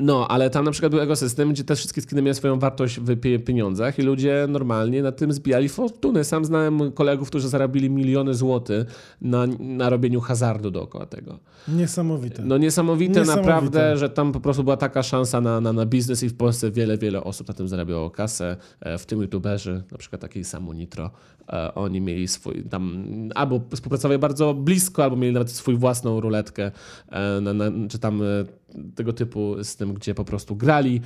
[0.00, 3.44] No, ale tam na przykład był ekosystem, gdzie te wszystkie skiny miały swoją wartość w
[3.44, 6.24] pieniądzach i ludzie normalnie na tym zbijali fortuny.
[6.24, 11.38] Sam znałem kolegów, którzy zarobili miliony złotych na, na robieniu hazardu dookoła tego.
[11.68, 12.42] Niesamowite.
[12.44, 16.22] No niesamowite, niesamowite, naprawdę, że tam po prostu była taka szansa na, na, na biznes
[16.22, 19.98] i w Polsce wiele, wiele osób na tym zarabiało kasę, e, w tym youtuberzy, na
[19.98, 21.10] przykład taki Samu Nitro.
[21.48, 26.70] E, oni mieli swój tam, albo współpracowali bardzo blisko, albo mieli nawet swój własną ruletkę,
[27.08, 28.22] e, na, na, czy tam
[28.94, 31.00] tego typu system, gdzie po prostu grali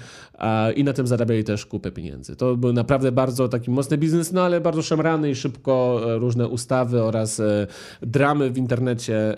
[0.77, 2.37] i na tym zarabiali też kupę pieniędzy.
[2.37, 6.49] To był naprawdę bardzo taki mocny biznes, no ale bardzo szemrany i szybko e, różne
[6.49, 7.67] ustawy oraz e,
[8.03, 9.37] dramy w internecie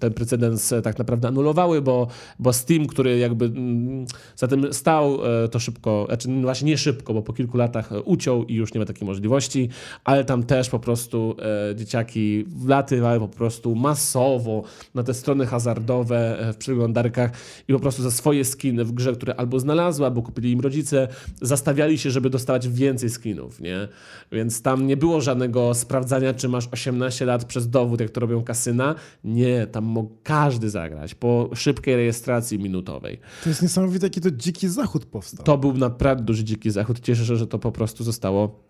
[0.00, 2.06] ten precedens e, tak naprawdę anulowały, bo,
[2.38, 5.18] bo Steam, który jakby mm, za tym stał,
[5.50, 8.80] to szybko, znaczy no właśnie nie szybko, bo po kilku latach uciął i już nie
[8.80, 9.68] ma takiej możliwości,
[10.04, 11.36] ale tam też po prostu
[11.74, 14.62] dzieciaki wlatywały po prostu masowo
[14.94, 17.25] na te strony hazardowe w przeglądarkach
[17.68, 21.08] i po prostu za swoje skiny w grze, które albo znalazły, albo kupili im rodzice,
[21.42, 23.88] zastawiali się, żeby dostawać więcej skinów, nie?
[24.32, 28.44] Więc tam nie było żadnego sprawdzania, czy masz 18 lat przez dowód, jak to robią
[28.44, 28.94] kasyna.
[29.24, 33.20] Nie, tam mógł każdy zagrać po szybkiej rejestracji minutowej.
[33.42, 35.44] To jest niesamowite, jaki to dziki zachód powstał.
[35.44, 37.00] To był naprawdę duży dziki zachód.
[37.00, 38.60] Cieszę się, że to po prostu zostało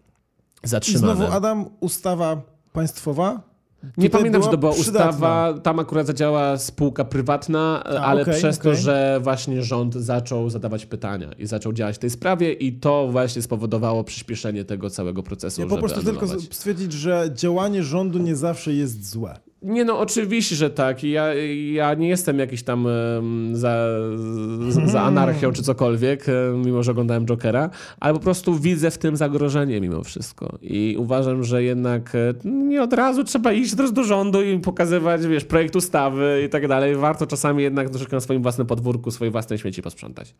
[0.63, 1.13] zatrzymane.
[1.13, 2.43] I znowu, Adam, ustawa
[2.73, 3.56] państwowa
[3.97, 5.11] nie pamiętam, czy to była przydatna.
[5.11, 5.55] ustawa.
[5.63, 8.73] Tam akurat zadziała spółka prywatna, A, ale okay, przez okay.
[8.73, 13.09] to, że właśnie rząd zaczął zadawać pytania i zaczął działać w tej sprawie, i to
[13.09, 15.61] właśnie spowodowało przyspieszenie tego całego procesu.
[15.61, 19.46] Ja po prostu tylko stwierdzić, że działanie rządu nie zawsze jest złe.
[19.63, 21.05] Nie no, oczywiście, że tak.
[21.05, 21.35] Ja,
[21.73, 22.87] ja nie jestem jakiś tam
[23.53, 23.87] za,
[24.87, 26.27] za, anarchią czy cokolwiek,
[26.65, 30.59] mimo że oglądałem Jokera, ale po prostu widzę w tym zagrożenie mimo wszystko.
[30.63, 35.45] I uważam, że jednak e, nie od razu trzeba iść do rządu i pokazywać, wiesz,
[35.45, 36.97] projekt ustawy i tak dalej.
[36.97, 40.35] Warto czasami jednak troszeczkę na swoim własnym podwórku swoje własne śmieci posprzątać.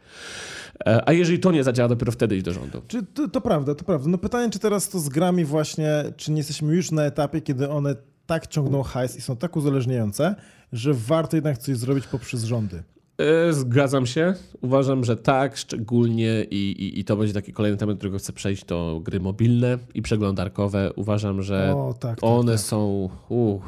[0.87, 2.83] E, a jeżeli to nie zadziała, dopiero wtedy iść do rządu.
[2.89, 4.09] Czy to, to prawda, to prawda.
[4.09, 7.69] No pytanie, czy teraz to z grami właśnie, czy nie jesteśmy już na etapie, kiedy
[7.69, 7.95] one
[8.27, 10.35] tak ciągną hajs i są tak uzależniające,
[10.73, 12.83] że warto jednak coś zrobić poprzez rządy.
[13.19, 14.35] E, zgadzam się.
[14.61, 18.65] Uważam, że tak, szczególnie i, i, i, to będzie taki kolejny temat, którego chcę przejść,
[18.65, 20.93] to gry mobilne i przeglądarkowe.
[20.97, 22.61] Uważam, że o, tak, tak, one tak.
[22.61, 23.09] są...
[23.29, 23.63] Uh,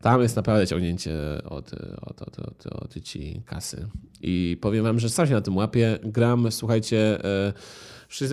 [0.00, 3.86] tam jest naprawdę ciągnięcie od, od, od, od, od ci kasy.
[4.20, 5.98] I powiem wam, że sam się na tym łapię.
[6.04, 7.24] Gram, słuchajcie...
[7.24, 7.52] E,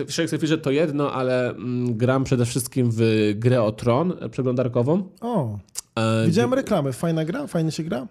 [0.08, 5.08] Shakespeare to jedno, ale mm, gram przede wszystkim w grę o Tron przeglądarkową.
[5.20, 5.58] O,
[5.96, 6.92] e, widziałem reklamy.
[6.92, 7.46] Fajna gra?
[7.46, 8.06] Fajnie się gra?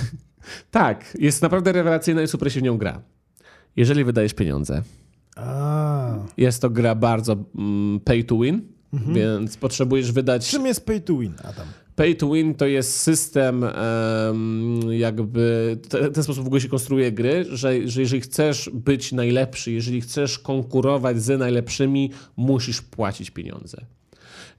[0.70, 3.02] tak, jest naprawdę rewelacyjna i super się w nią gra.
[3.76, 4.82] Jeżeli wydajesz pieniądze.
[5.36, 6.14] A.
[6.36, 9.14] Jest to gra bardzo mm, pay to win, mhm.
[9.14, 10.50] więc potrzebujesz wydać...
[10.50, 11.66] Czym jest pay to win, Adam?
[11.98, 13.64] Pay to win to jest system,
[14.90, 19.72] jakby w ten sposób w ogóle się konstruuje gry, że, że jeżeli chcesz być najlepszy,
[19.72, 23.84] jeżeli chcesz konkurować z najlepszymi, musisz płacić pieniądze.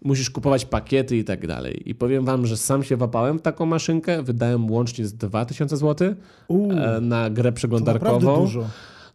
[0.01, 1.89] Musisz kupować pakiety i tak dalej.
[1.89, 6.15] I powiem wam, że sam się wapałem w taką maszynkę, wydałem łącznie z 2000 zł
[6.47, 8.35] Uu, e, na grę przeglądarkową.
[8.35, 8.69] To dużo.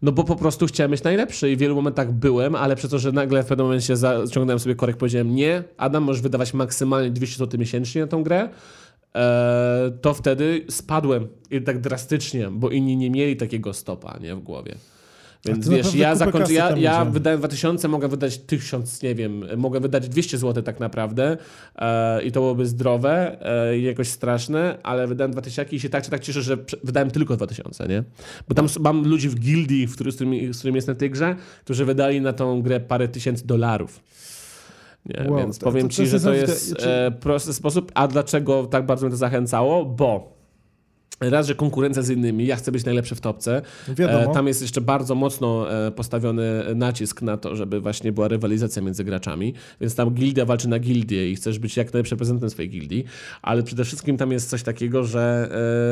[0.05, 2.99] No bo po prostu chciałem być najlepszy i w wielu momentach byłem, ale przez to,
[2.99, 7.39] że nagle w pewnym momencie zaciągnąłem sobie korek, powiedziałem nie, Adam, możesz wydawać maksymalnie 200
[7.39, 8.49] zł miesięcznie na tą grę,
[9.15, 14.41] e, to wtedy spadłem i tak drastycznie, bo inni nie mieli takiego stopa nie, w
[14.41, 14.75] głowie.
[15.47, 20.09] Więc wiesz, ja, zakończę, ja, ja wydałem 2000, mogę wydać 1000, nie wiem, mogę wydać
[20.09, 21.37] 200 zł tak naprawdę
[21.77, 23.37] e, i to byłoby zdrowe
[23.71, 27.11] e, i jakoś straszne, ale wydałem 2000 i się tak czy tak cieszę, że wydałem
[27.11, 28.05] tylko 2000, nie?
[28.49, 31.11] Bo tam mam ludzi w gildii, w który, z, którymi, z którymi jestem w tej
[31.11, 34.01] grze, którzy wydali na tą grę parę tysięcy dolarów.
[35.07, 35.29] Nie?
[35.29, 37.93] Wow, Więc to, powiem to, to ci, że to jest e, prosty sposób.
[37.95, 39.85] A dlaczego tak bardzo mnie to zachęcało?
[39.85, 40.34] Bo
[41.21, 43.63] Raz, że konkurencja z innymi, ja chcę być najlepszy w topce.
[43.89, 44.31] Wiadomo.
[44.31, 48.83] E, tam jest jeszcze bardzo mocno e, postawiony nacisk na to, żeby właśnie była rywalizacja
[48.83, 52.71] między graczami, więc tam gildia walczy na gildię i chcesz być jak najlepszy reprezentantem swojej
[52.71, 53.05] gildii,
[53.43, 55.51] ale przede wszystkim tam jest coś takiego, że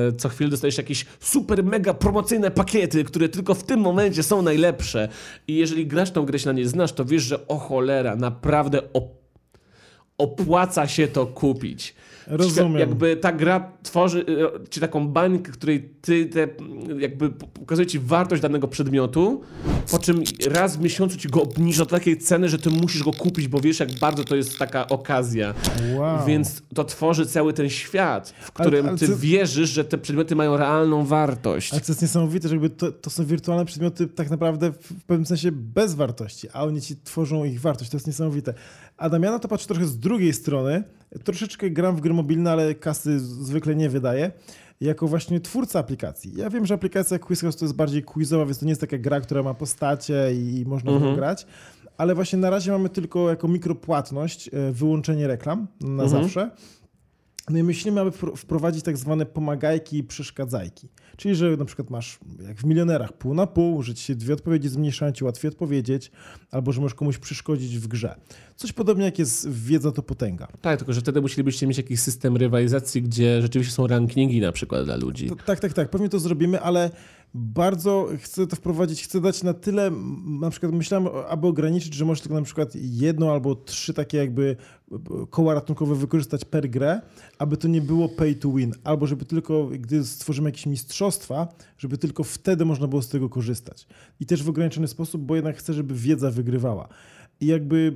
[0.08, 4.42] e, co chwilę dostajesz jakieś super, mega promocyjne pakiety, które tylko w tym momencie są
[4.42, 5.08] najlepsze
[5.48, 8.80] i jeżeli grasz tą grę się na nie znasz, to wiesz, że o cholera, naprawdę
[10.18, 11.94] opłaca się to kupić.
[12.36, 12.78] Rozumiem.
[12.78, 14.24] Jakby ta gra tworzy
[14.64, 16.48] e, ci taką bańkę, której ty te,
[16.98, 19.40] jakby pokazuje ci wartość danego przedmiotu,
[19.90, 23.12] po czym raz w miesiącu ci go obniża do takiej ceny, że ty musisz go
[23.12, 25.54] kupić, bo wiesz, jak bardzo to jest taka okazja.
[25.96, 26.26] Wow.
[26.26, 29.16] Więc to tworzy cały ten świat, w którym ale, ale ty co...
[29.16, 31.72] wierzysz, że te przedmioty mają realną wartość.
[31.72, 35.26] Ale to jest niesamowite, że jakby to, to są wirtualne przedmioty tak naprawdę w pewnym
[35.26, 37.90] sensie bez wartości, a oni ci tworzą ich wartość.
[37.90, 38.54] To jest niesamowite.
[38.96, 40.84] Adam, ja na to patrzę trochę z drugiej strony.
[41.24, 44.30] Troszeczkę gram w gry mobilne, ale kasy zwykle nie wydaję.
[44.80, 46.32] jako właśnie twórca aplikacji.
[46.36, 48.98] Ja wiem, że aplikacja Quiz House to jest bardziej quizowa, więc to nie jest taka
[48.98, 51.16] gra, która ma postacie i można Mhm.
[51.16, 51.46] grać,
[51.98, 56.08] ale właśnie na razie mamy tylko jako mikropłatność e, wyłączenie reklam na Mhm.
[56.22, 56.50] zawsze.
[57.50, 60.88] No i myślimy, aby wpro- wprowadzić tak zwane pomagajki i przeszkadzajki.
[61.16, 64.34] Czyli, że na przykład masz, jak w milionerach, pół na pół, że ci się dwie
[64.34, 66.10] odpowiedzi zmniejszają, ci łatwiej odpowiedzieć,
[66.50, 68.14] albo że możesz komuś przeszkodzić w grze.
[68.56, 70.48] Coś podobnie jak jest wiedza to potęga.
[70.60, 74.84] Tak, tylko że wtedy musielibyście mieć jakiś system rywalizacji, gdzie rzeczywiście są rankingi na przykład
[74.84, 75.28] dla ludzi.
[75.28, 76.90] To, tak, tak, tak, pewnie to zrobimy, ale
[77.34, 79.90] bardzo chcę to wprowadzić, chcę dać na tyle,
[80.40, 84.56] na przykład myślałem, aby ograniczyć, że możesz tylko na przykład jedno albo trzy takie jakby
[84.90, 87.00] b- koła ratunkowe wykorzystać per grę,
[87.38, 90.66] aby to nie było pay to win, albo żeby tylko, gdy stworzymy jakieś
[91.12, 91.48] mistrzostwa,
[91.78, 93.86] żeby tylko wtedy można było z tego korzystać.
[94.20, 96.88] I też w ograniczony sposób, bo jednak chcę, żeby wiedza wygrywała.
[97.42, 97.92] I jakby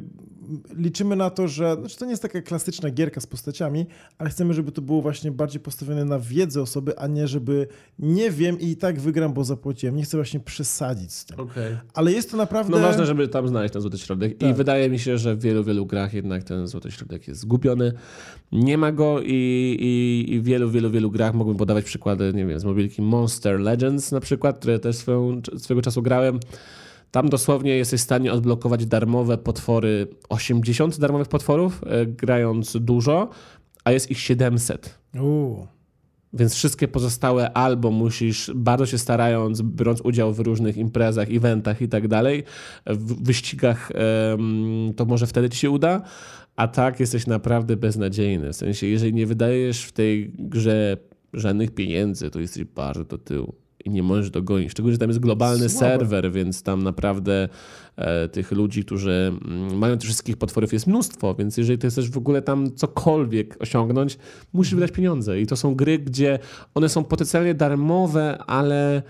[0.76, 3.86] liczymy na to, że znaczy to nie jest taka klasyczna gierka z postaciami,
[4.18, 7.66] ale chcemy, żeby to było właśnie bardziej postawione na wiedzę osoby, a nie żeby
[7.98, 9.96] nie wiem i i tak wygram, bo zapłaciłem.
[9.96, 11.40] Nie chcę właśnie przesadzić z tym.
[11.40, 11.76] Okej.
[11.94, 12.70] Ale jest to naprawdę...
[12.72, 14.32] No ważne, żeby tam znaleźć ten złoty środek.
[14.32, 14.56] I Tak.
[14.56, 17.92] wydaje mi się, że w wielu, wielu grach jednak ten złoty środek jest zgubiony.
[18.52, 19.26] Nie ma go i,
[19.80, 23.60] i, i w wielu, wielu, wielu grach mógłbym podawać przykłady, nie wiem, z mobilki Monster
[23.60, 26.40] Legends na przykład, które też swoją, swego czasu grałem.
[27.16, 33.28] Tam dosłownie jesteś w stanie odblokować darmowe potwory, 80 darmowych potworów, e, grając dużo,
[33.84, 34.98] a jest ich 700.
[35.20, 35.66] Uuu.
[36.32, 41.88] Więc wszystkie pozostałe albo musisz, bardzo się starając, biorąc udział w różnych imprezach, eventach i
[41.88, 42.44] tak dalej,
[42.86, 43.92] w wyścigach,
[44.96, 46.02] to może wtedy ci się uda,
[46.56, 48.52] a tak jesteś naprawdę beznadziejny.
[48.52, 50.96] W sensie, jeżeli nie wydajesz w tej grze
[51.32, 54.70] żadnych pieniędzy, to jesteś bardzo do tyłu i nie możesz dogonić.
[54.70, 55.98] Szczególnie, że tam jest globalny Słabe.
[55.98, 57.48] serwer, więc tam naprawdę
[57.96, 62.10] e, tych ludzi, którzy mm, mają tych wszystkich potworów jest mnóstwo, więc jeżeli ty chcesz
[62.10, 64.18] w ogóle tam cokolwiek osiągnąć,
[64.52, 65.40] musisz wydać pieniądze.
[65.40, 66.38] I to są gry, gdzie
[66.74, 69.02] one są potencjalnie darmowe, ale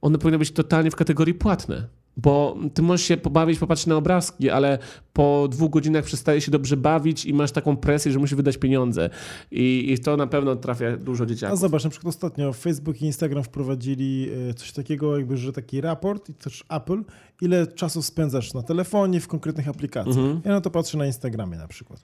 [0.00, 1.88] one powinny być totalnie w kategorii płatne.
[2.16, 4.78] Bo ty możesz się pobawić, popatrzeć na obrazki, ale
[5.12, 9.10] po dwóch godzinach przestaje się dobrze bawić i masz taką presję, że musisz wydać pieniądze.
[9.50, 11.58] I, i to na pewno trafia dużo A dzieciaków.
[11.60, 16.28] zobacz, na przykład ostatnio Facebook i Instagram wprowadzili e, coś takiego, jakby, że taki raport
[16.28, 17.02] i też Apple,
[17.40, 20.16] ile czasu spędzasz na telefonie, w konkretnych aplikacjach.
[20.16, 20.40] Mhm.
[20.44, 22.00] Ja na to patrzę na Instagramie na przykład.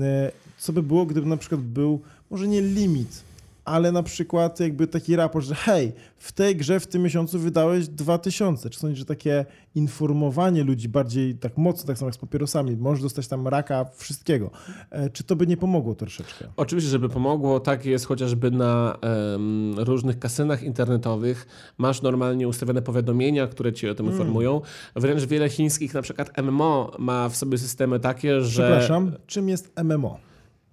[0.00, 3.22] E, Co by było, gdyby na przykład był, może nie limit,
[3.68, 7.88] ale na przykład jakby taki raport, że hej, w tej grze w tym miesiącu wydałeś
[7.88, 8.70] 2000.
[8.70, 13.02] Czy sądzisz, że takie informowanie ludzi bardziej tak mocno, tak samo jak z papierosami, możesz
[13.02, 14.50] dostać tam raka wszystkiego.
[14.90, 16.44] E, Czy to by nie pomogło troszeczkę?
[16.56, 21.46] Oczywiście, żeby pomogło, tak jest chociażby na em, różnych kasynach internetowych.
[21.78, 24.60] Masz normalnie ustawione powiadomienia, które ci o tym informują.
[24.96, 28.62] Wręcz wiele chińskich, na przykład MMO, ma w sobie systemy takie, że.
[28.62, 30.18] Przepraszam, czym jest MMO?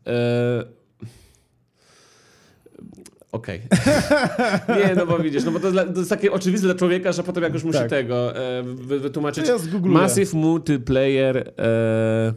[0.08, 0.85] E...
[3.36, 3.62] Okej.
[4.88, 7.24] Nie, no bo widzisz, no bo to, dla, to jest takie oczywiste dla człowieka, że
[7.24, 7.90] potem jak już musi Tak.
[7.90, 9.48] tego e, wy, wytłumaczyć.
[9.48, 9.56] Ja.
[9.84, 11.54] Massive Multiplayer.
[11.60, 12.34] E...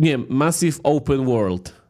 [0.00, 1.82] Nie, Massive Open World.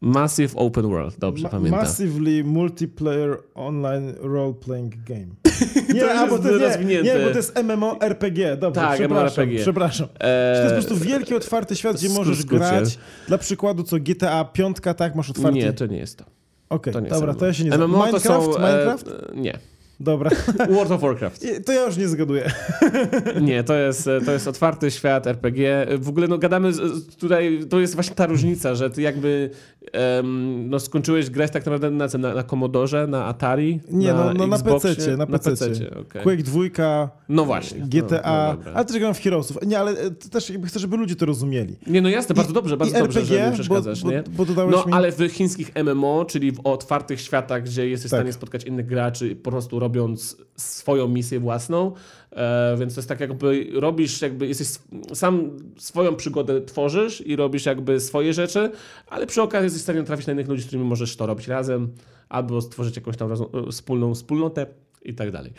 [0.00, 1.80] Massive Open World, dobrze Ma- pamiętam.
[1.80, 5.26] Massively multiplayer online role-playing game.
[5.94, 6.48] Nie, To a, bo to,
[6.84, 8.56] nie, nie, bo to jest MMORPG.
[8.56, 9.62] Dobrze, Tak, przepraszam, MMORPG.
[9.62, 10.08] przepraszam.
[10.20, 12.98] E, To jest po prostu wielki, otwarty świat, gdzie możesz grać.
[13.28, 15.58] Dla przykładu, co GTA 5, tak, masz otwarty.
[15.58, 16.24] Nie, to nie jest to.
[16.72, 17.90] Okej, jest dobra, to ja się nie znam.
[17.90, 18.44] MMO Minecraft?
[18.44, 18.58] są...
[18.58, 19.08] Minecraft?
[19.08, 19.58] E, nie.
[20.02, 20.30] Dobra.
[20.74, 21.46] World of Warcraft.
[21.66, 22.50] To ja już nie zgaduję.
[23.40, 25.86] Nie, to jest, to jest otwarty świat RPG.
[25.98, 26.70] W ogóle no gadamy
[27.18, 29.50] tutaj, to jest właśnie ta różnica, że ty jakby
[29.92, 34.34] em, no, skończyłeś grać tak naprawdę na, na, na Commodore, na Atari, Nie, na no,
[34.34, 35.90] no na Xboxie, PC-cie, na PC-cie.
[36.00, 36.22] okej.
[36.22, 37.80] Quake 2, No właśnie.
[37.80, 39.58] GTA, No, no ale też gram w Heroesów.
[39.66, 41.76] Nie, ale e, też jakby chcę, żeby ludzie to rozumieli.
[41.86, 44.22] Nie, no jasne, bardzo dobrze, bardzo dobrze, RPG, że mi bo, przeszkadzasz, bo, nie?
[44.28, 44.92] bo dodałeś No, mi...
[44.92, 48.20] ale w chińskich MMO, czyli w otwartych światach, gdzie jesteś w Tak.
[48.20, 51.92] stanie spotkać innych graczy, po prostu robiąc swoją misję własną,
[52.30, 54.68] e, więc to jest tak jakby robisz, jakby jesteś
[55.14, 58.70] sam swoją przygodę tworzysz i robisz jakby swoje rzeczy,
[59.08, 61.48] ale przy okazji jesteś w stanie trafić na innych ludzi, z którymi możesz to robić
[61.48, 61.92] razem,
[62.28, 63.36] albo stworzyć jakąś tam e,
[63.70, 64.66] wspólną wspólnotę
[65.04, 65.52] i tak dalej.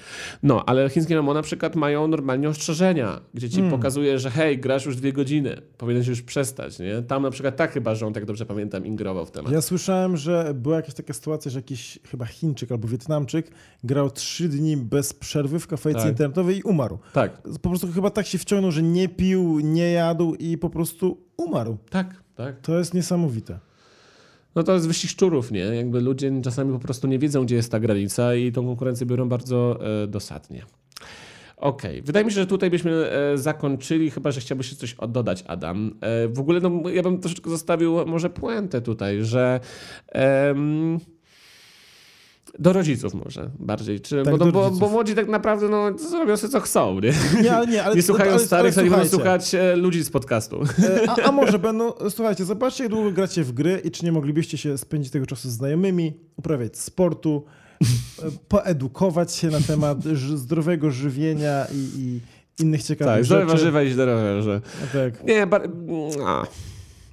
[0.43, 4.85] No, ale chińskie MMO na przykład mają normalnie ostrzeżenia, gdzie ci pokazuje, że hej, grasz
[4.85, 7.01] już dwie godziny, powinieneś już przestać, nie?
[7.01, 9.51] Tam na przykład tak chyba rząd, jak dobrze pamiętam, ingerował w temat.
[9.51, 13.51] Ja słyszałem, że była jakaś taka sytuacja, że jakiś chyba Chińczyk albo Wietnamczyk
[13.83, 16.09] grał trzy dni bez przerwy w kafejce Tak.
[16.09, 16.99] internetowej i umarł.
[17.13, 21.17] Tak, Po prostu chyba tak się wciągnął, że nie pił, nie jadł i po prostu
[21.37, 21.77] umarł.
[21.89, 22.59] tak, tak.
[22.61, 23.59] To jest niesamowite.
[24.55, 25.59] No to jest wyścig szczurów, nie?
[25.59, 29.29] Jakby ludzie czasami po prostu nie wiedzą, gdzie jest ta granica i tą konkurencję biorą
[29.29, 30.65] bardzo e, dosadnie.
[31.57, 35.43] Okej, wydaje mi się, że tutaj byśmy e, zakończyli, chyba że chciałbyś jeszcze coś dodać,
[35.47, 35.95] Adam.
[36.01, 39.59] E, w ogóle no, ja bym troszeczkę zostawił może puentę tutaj, że
[40.11, 40.99] em,
[42.59, 44.01] Do rodziców może bardziej.
[44.01, 45.89] Czy, Tak, bo, bo, bo młodzi tak naprawdę no,
[46.19, 47.13] robią sobie co chcą, nie?
[47.43, 49.45] Nie, nie, ale, Nie słuchają ale, starych, ale, będą słuchajcie.
[49.45, 50.61] słuchać e, ludzi z podcastu.
[50.83, 54.11] E, A, a może będą, słuchajcie, zobaczcie jak długo gracie w gry i czy nie
[54.11, 57.45] moglibyście się spędzić tego czasu z znajomymi, uprawiać sportu,
[57.81, 57.85] e,
[58.47, 60.03] poedukować się na temat
[60.35, 62.19] zdrowego żywienia i, i
[62.63, 63.25] innych ciekawych Tak, rzeczy.
[63.25, 64.61] zdrowe warzywa i zdrowe że
[64.93, 65.23] Tak.
[65.23, 65.69] Nie, bar...
[66.25, 66.43] A.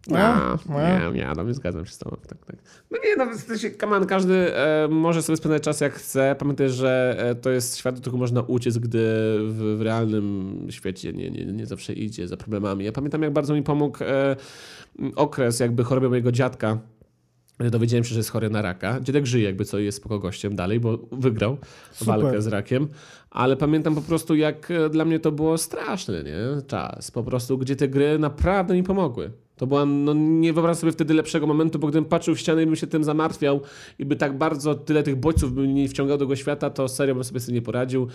[0.08, 0.58] A?
[0.68, 0.98] No, A?
[0.98, 2.16] nie, nie, no zgadzam się z tobą.
[2.28, 2.56] Tak, tak.
[2.90, 3.70] No nie, no w sensie,
[4.08, 6.36] każdy e, może sobie spędzać czas jak chce.
[6.38, 8.98] Pamiętaj, że e, to jest świat, do którego można uciec, gdy
[9.48, 12.84] w, w realnym świecie nie, nie, nie zawsze idzie za problemami.
[12.84, 14.36] Ja pamiętam, jak bardzo mi pomógł e,
[15.16, 16.78] okres jakby choroby mojego dziadka.
[17.70, 19.00] Dowiedziałem się, że jest chory na raka.
[19.00, 21.56] Dziadek żyje jakby co jest spoko gościem dalej, bo wygrał
[21.92, 22.20] Super.
[22.20, 22.88] walkę z rakiem.
[23.30, 26.62] Ale pamiętam po prostu, jak e, dla mnie to było straszny nie?
[26.62, 27.10] czas.
[27.10, 29.30] Po prostu, gdzie te gry naprawdę mi pomogły.
[29.60, 32.66] To była, no nie wyobrażam sobie wtedy lepszego momentu, bo gdybym patrzył w ścianę i
[32.66, 33.60] bym się tym zamartwiał
[33.98, 37.14] i by tak bardzo tyle tych bodźców by mnie wciągał do tego świata, to serio
[37.14, 38.08] bym sobie z tym nie poradził.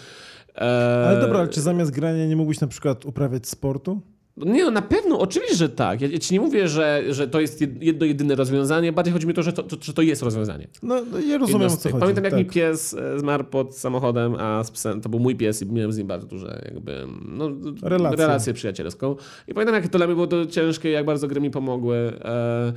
[0.55, 4.01] Eee, Ale dobra, czy zamiast grania nie mógłbyś na przykład uprawiać sportu?
[4.37, 6.01] Nie, no na pewno, oczywiście, że tak.
[6.01, 9.27] Ja, ja ci nie mówię, że, że to jest jed- jedno jedyne rozwiązanie, bardziej chodzi
[9.27, 10.67] mi o to, że to, to, że to jest rozwiązanie.
[10.83, 11.99] No, no ja rozumiem Jedno o co chodzi.
[11.99, 12.39] Pamiętam, jak tak.
[12.39, 15.91] mi pies e, zmarł pod samochodem, a z psem, to był mój pies i miałem
[15.91, 17.49] z nim bardzo duże jakby, no,
[17.81, 18.17] Relacje.
[18.17, 19.15] relację przyjacielską.
[19.47, 21.95] I pamiętam, jak to dla mnie było to ciężkie, jak bardzo gry mi pomogły.
[22.25, 22.73] E,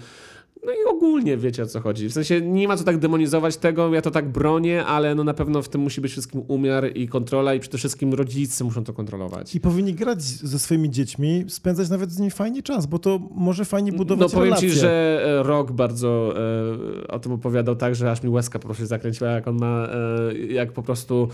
[0.67, 2.09] no i ogólnie wiecie o co chodzi.
[2.09, 5.35] W sensie nie ma co tak demonizować tego, ja to tak bronię, ale no na
[5.35, 8.93] pewno w tym musi być wszystkim umiar i kontrola i przede wszystkim rodzice muszą to
[8.93, 9.55] kontrolować.
[9.55, 13.65] I powinni grać ze swoimi dziećmi, spędzać nawet z nimi fajnie czas, bo to może
[13.65, 14.71] fajnie No budować powiem relacje.
[14.71, 16.35] ci, że e, Rock bardzo
[17.05, 19.89] e, o tym opowiadał tak, że aż mi łezka po prostu zakręciła, jak on ma,
[20.33, 21.29] e, jak po prostu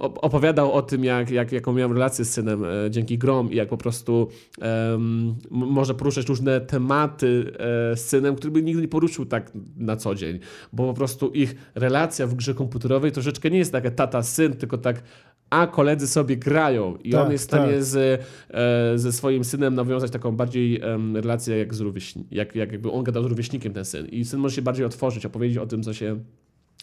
[0.00, 3.68] opowiadał o tym, jak, jak, jaką miał relację z synem e, dzięki grom i jak
[3.68, 4.28] po prostu
[4.60, 7.52] em, m- może poruszać różne tematy
[7.92, 10.38] e, z synem, który by nigdy nie poruszył tak na co dzień,
[10.72, 15.02] bo po prostu ich relacja w grze komputerowej troszeczkę nie jest taka tata-syn, tylko tak
[15.50, 17.84] a koledzy sobie grają i Tak, on jest w stanie tak.
[17.84, 18.20] z,
[18.50, 20.80] e, ze swoim synem nawiązać taką bardziej
[21.14, 24.40] relację jak z rówieśni- jak, jak jakby on gadał z rówieśnikiem ten syn i syn
[24.40, 26.20] może się bardziej otworzyć, opowiedzieć o tym, co się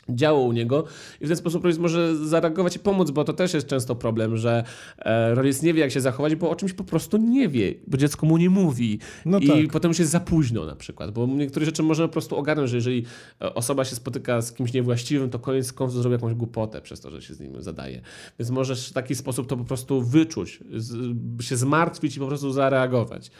[0.09, 0.83] działo u niego
[1.21, 4.37] i w ten sposób rodzic może zareagować i pomóc, bo to też jest często problem,
[4.37, 4.63] że
[4.97, 7.97] e, rodzic nie wie, jak się zachować, bo o czymś po prostu nie wie, bo
[7.97, 9.71] dziecko mu nie mówi No i tak.
[9.71, 12.77] potem już jest za późno na przykład, bo niektóre rzeczy można po prostu ogarnąć, że
[12.77, 13.05] jeżeli
[13.41, 17.11] e, osoba się spotyka z kimś niewłaściwym, to koniec końców zrobi jakąś głupotę przez to,
[17.11, 18.01] że się z nim zadaje.
[18.39, 20.59] Więc możesz w taki sposób to po prostu wyczuć,
[21.41, 23.31] się zmartwić i po prostu zareagować.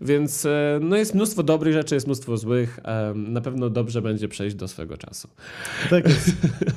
[0.00, 2.80] Więc e, no jest mnóstwo dobrych rzeczy, jest mnóstwo złych.
[3.14, 5.28] Na pewno dobrze będzie przejść do swego czasu.
[5.90, 6.05] Tak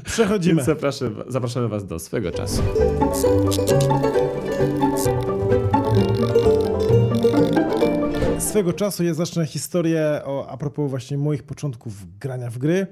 [0.03, 0.55] Przechodzimy.
[0.55, 2.61] Więc zapraszamy, zapraszamy Was do swego czasu.
[8.39, 12.87] Swego czasu ja zacznę historię o, a propos właśnie moich początków grania w gry.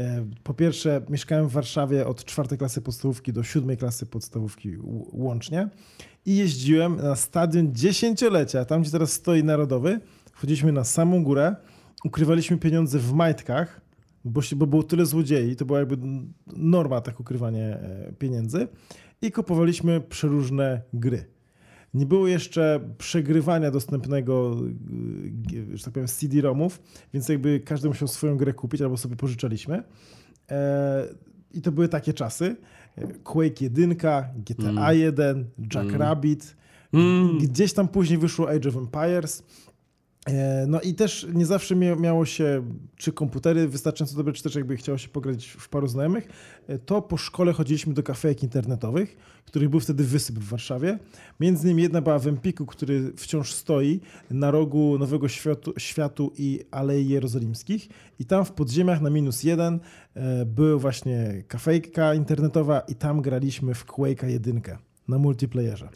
[0.00, 4.76] E, Po pierwsze, mieszkałem w Warszawie od czwartej klasy podstawówki do siódmej klasy podstawówki
[5.12, 5.68] łącznie
[6.26, 10.00] i jeździłem na stadion dziesięciolecia, tam gdzie teraz stoi Narodowy.
[10.32, 11.56] Wchodziliśmy na samą górę,
[12.04, 13.80] ukrywaliśmy pieniądze w majtkach,
[14.24, 15.96] bo, się, bo było tyle złodziei, to była jakby
[16.56, 18.68] norma tak ukrywanie e, pieniędzy
[19.22, 21.24] i kupowaliśmy przeróżne gry.
[21.94, 24.56] Nie było jeszcze przegrywania dostępnego,
[25.52, 26.82] y, że tak powiem, CD-ROMów,
[27.12, 29.82] więc jakby każdy musiał swoją grę kupić albo sobie pożyczaliśmy.
[30.50, 31.08] E,
[31.52, 32.56] I to były takie czasy.
[32.96, 33.96] E, Quake 1,
[34.36, 36.56] GTA 1, Jack Rabbit.
[36.92, 37.38] Mm.
[37.38, 39.42] Gdzieś tam później wyszło Age of Empires.
[40.24, 42.62] E, No i też nie zawsze mia- miało się,
[42.96, 46.28] czy komputery wystarczająco dobre, czy też jakby chciało się pograć w paru znajomych,
[46.68, 50.98] e, to po szkole chodziliśmy do kafejek internetowych, których był wtedy wysyp w Warszawie.
[51.40, 56.60] Między innymi jedna była w Empiku, który wciąż stoi na rogu Nowego Światu, Światu i
[56.70, 57.88] Alei Jerozolimskich.
[58.18, 59.80] I tam w podziemiach na minus jeden
[60.14, 64.60] e, była właśnie kafejka internetowa i tam graliśmy w Quake'a 1
[65.08, 65.88] na multiplayerze.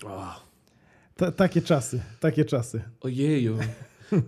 [1.16, 2.82] Ta, takie czasy, takie czasy.
[3.00, 3.58] Ojeju.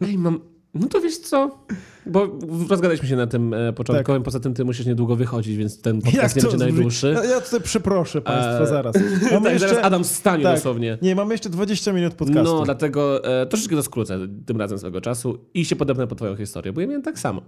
[0.00, 0.40] Ej, mam...
[0.74, 1.64] No to wiesz co?
[2.06, 2.38] Bo
[2.68, 6.36] rozgadaliśmy się na tym e, początkowym, poza tym ty musisz niedługo wychodzić, więc ten podcast
[6.36, 7.12] nie będzie najdłuższy.
[7.14, 8.94] Ja, ja tutaj przeproszę Państwa E, zaraz.
[9.44, 10.56] tak, zaraz Adam wstanie tak.
[10.56, 10.98] dosłownie.
[11.02, 12.54] Nie, mamy jeszcze 20 minut podcastu.
[12.54, 16.36] No, dlatego e, troszeczkę to skrócę tym razem swego czasu i się podepnę po twoją
[16.36, 17.42] historię, bo ja miałem tak samo.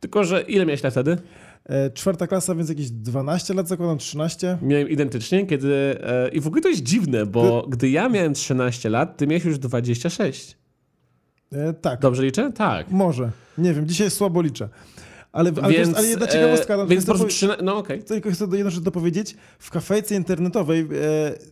[0.00, 1.16] Tylko, że ile miałeś lat wtedy?
[1.64, 4.58] E, czwarta klasa, więc jakieś 12 lat, zakładam 13.
[4.62, 5.74] Miałem identycznie, kiedy...
[6.00, 9.44] E, I w ogóle to jest dziwne, bo gdy ja miałem 13 lat, ty miałeś
[9.44, 10.63] już 26.
[11.54, 12.52] E, tak, Dobrze liczę?
[12.52, 12.90] Tak.
[12.90, 13.30] może.
[13.58, 14.68] Nie wiem, dzisiaj słabo liczę.
[15.34, 16.74] Ale, ale, więc, ale jedna ciekawostka.
[16.74, 17.96] E, więc po prostu trzy, no okej.
[17.96, 18.08] Okay.
[18.08, 19.36] Tylko chcę jedną rzecz dopowiedzieć.
[19.58, 20.86] W kafejce internetowej e,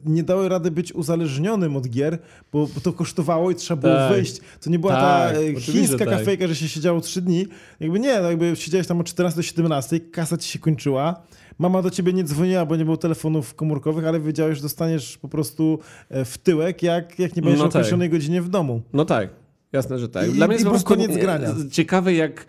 [0.05, 2.19] nie dały rady być uzależnionym od gier,
[2.53, 4.13] bo, bo to kosztowało i trzeba było tak.
[4.13, 4.41] wyjść.
[4.61, 6.09] To nie była tak, ta e, chińska tak.
[6.09, 7.47] kafejka, że się siedziało trzy dni.
[7.81, 11.23] Jakby nie, no jakby siedziałeś tam od 14 do 17, kasa ci się kończyła.
[11.59, 15.29] Mama do ciebie nie dzwoniła, bo nie było telefonów komórkowych, ale wiedziałeś, że dostaniesz po
[15.29, 15.79] prostu
[16.11, 17.81] e, w tyłek, jak, jak nie będziesz no o tak.
[17.81, 18.83] określonej godzinie w domu.
[18.93, 19.29] No tak,
[19.73, 20.29] jasne, że tak.
[20.29, 21.55] I, Dla mnie jest po koniec grania.
[21.71, 22.47] Ciekawe, jak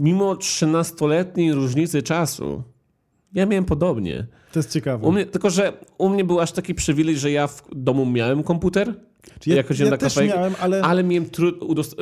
[0.00, 2.62] mimo 13-letniej różnicy czasu,
[3.34, 4.26] ja miałem podobnie.
[4.52, 5.06] To jest ciekawe.
[5.06, 8.42] U mnie, tylko, że u mnie był aż taki przywilej, że ja w domu miałem
[8.42, 8.94] komputer,
[9.46, 10.82] ja, chodziłem ja na kafejkę, miałem, ale...
[10.82, 11.30] ale miałem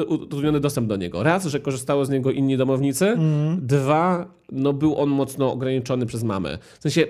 [0.08, 1.22] utrudniony dostęp do niego.
[1.22, 3.06] Raz, że korzystało z niego inni domownicy.
[3.06, 3.66] Mm.
[3.66, 6.58] Dwa, no był on mocno ograniczony przez mamę.
[6.78, 7.06] W sensie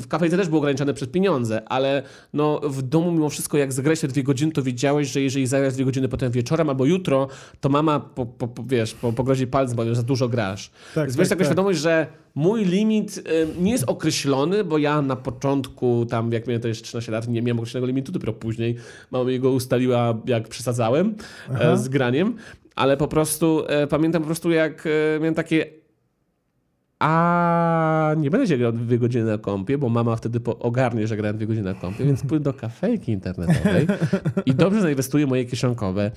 [0.00, 4.00] w kafejce też był ograniczony przez pieniądze, ale no w domu mimo wszystko jak zagrałeś
[4.00, 7.28] te dwie godziny, to wiedziałeś, że jeżeli zagrasz dwie godziny potem wieczorem albo jutro,
[7.60, 10.70] to mama po, po, po wiesz, po, pogrozi palcem, bo za dużo grasz.
[10.94, 11.46] Tak, Więc tak, taką tak.
[11.46, 12.06] świadomość, że
[12.38, 13.22] mój limit y,
[13.60, 17.42] nie jest określony, bo ja na początku, tam jak miałem to jeszcze 13 lat, nie
[17.42, 18.76] miałem określonego limitu, dopiero później
[19.10, 21.14] mama mi go ustaliła, jak przesadzałem
[21.50, 21.76] e, Aha.
[21.76, 22.36] z graniem.
[22.74, 25.66] Ale po prostu e, pamiętam po prostu, jak e, miałem takie
[26.98, 31.36] a nie będę się grał dwie godziny na kompie, bo mama wtedy ogarnie, że grałem
[31.36, 33.86] dwie godziny na kompie, więc pójdę do kafejki internetowej
[34.46, 36.10] i dobrze zainwestuję moje kieszonkowe.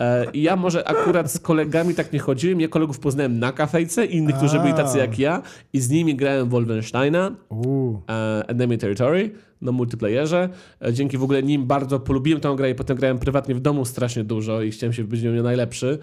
[0.00, 2.60] E, I ja może akurat z kolegami tak nie chodziłem.
[2.60, 6.48] Ja kolegów poznałem na kafejce, innych, którzy byli tacy jak ja i z nimi grałem
[6.48, 8.00] Wolfensteina, uh.
[8.46, 10.48] Enemy Territory na multiplayerze.
[10.86, 13.84] E, dzięki w ogóle nim bardzo polubiłem tę grę i potem grałem prywatnie w domu
[13.84, 15.98] strasznie dużo i chciałem się być nią najlepszy.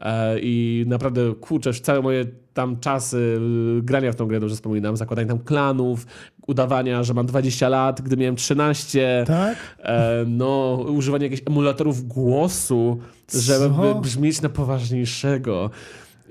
[0.00, 2.24] E, I naprawdę, kurczę, całe moje
[2.54, 3.38] tam czasy
[3.78, 6.06] y, grania w tą grę, dobrze wspominam, zakładanie tam klanów,
[6.46, 9.24] udawania, że mam 20 lat, gdy miałem 13.
[9.26, 9.56] Tak?
[9.78, 12.98] E, no, używanie jakichś emulatorów głosu,
[13.34, 15.70] żeby brzmieć na poważniejszego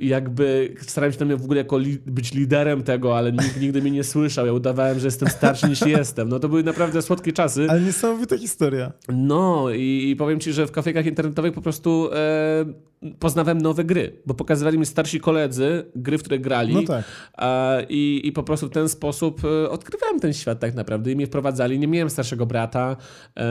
[0.01, 3.91] jakby starałem się tam w ogóle jako li być liderem tego, ale nikt nigdy mnie
[3.91, 4.45] nie słyszał.
[4.45, 6.30] Ja udawałem, że jestem starszy niż jestem.
[6.30, 7.67] No to były naprawdę słodkie czasy.
[7.70, 8.91] Ale niesamowita historia.
[9.09, 12.65] No i, i powiem ci, że w kafejkach internetowych po prostu e,
[13.20, 17.06] poznawałem nowe gry, bo pokazywali mi starsi koledzy gry, w które grali no tak.
[17.89, 21.28] i, i po prostu w ten sposób e, odkrywałem ten świat tak naprawdę i mnie
[21.28, 21.80] wprowadzali.
[21.80, 22.97] Nie miałem starszego brata,
[23.38, 23.43] e,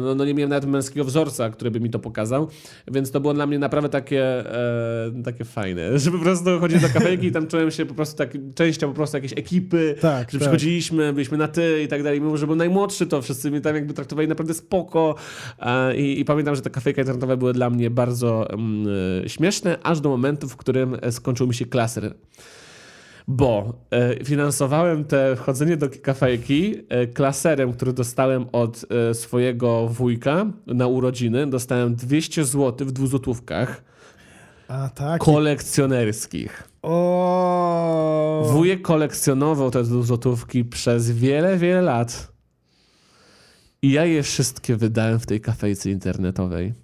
[0.00, 2.48] no, no, nie miałem nawet męskiego wzorca, który by mi to pokazał,
[2.90, 6.88] więc to było dla mnie naprawdę takie, e, takie fajne, że po prostu chodzić do
[6.88, 10.38] kafejki i tam czułem się po prostu tak częścią po prostu jakiejś ekipy, tak, że
[10.38, 10.40] tak.
[10.40, 12.20] przychodziliśmy, byliśmy na ty i tak dalej.
[12.20, 15.14] Mimo, że był najmłodszy, to wszyscy mnie tam jakby traktowali naprawdę spoko
[15.96, 18.83] i, i, pamiętam, że te kafejki internetowe były dla mnie bardzo mm,
[19.26, 22.14] śmieszne, aż do momentu, w którym e, skończył mi się klaser.
[23.28, 26.74] Bo e, finansowałem te wchodzenie do kafejki
[27.14, 31.46] klaserem, który dostałem od swojego wujka na urodziny.
[31.46, 33.82] Dostałem 200 zł w dwuzłotówkach.
[34.68, 35.20] A, tak.
[35.20, 36.68] Kolekcjonerskich.
[36.82, 38.42] O.
[38.52, 42.32] Wujek kolekcjonował te złotówki przez wiele, wiele lat.
[43.82, 46.74] I ja je wszystkie wydałem w tej kafejce internetowej.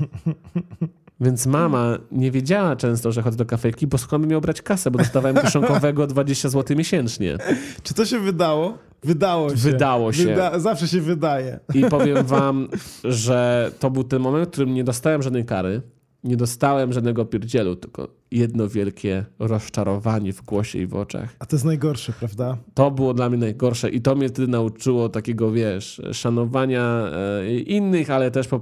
[1.20, 4.98] Więc mama nie wiedziała często, że chodzę do kafejki, bo skąd miał brać kasę, bo
[4.98, 7.38] dostawałem kieszonkowego 20 zł miesięcznie.
[7.82, 8.78] Czy to się wydało?
[9.02, 9.56] Wydało się.
[9.56, 10.24] Wydało się.
[10.24, 11.60] Wyda zawsze się wydaje.
[11.74, 12.68] I powiem wam,
[13.04, 15.82] że to był ten moment, w którym nie dostałem żadnej kary,
[16.24, 21.36] nie dostałem żadnego pierdzielu, tylko jedno wielkie rozczarowanie w głosie i w oczach.
[21.38, 22.56] A to jest najgorsze, prawda?
[22.74, 27.10] To było dla mnie najgorsze i to mnie wtedy nauczyło takiego, wiesz, szanowania
[27.42, 28.60] e, innych, ale też po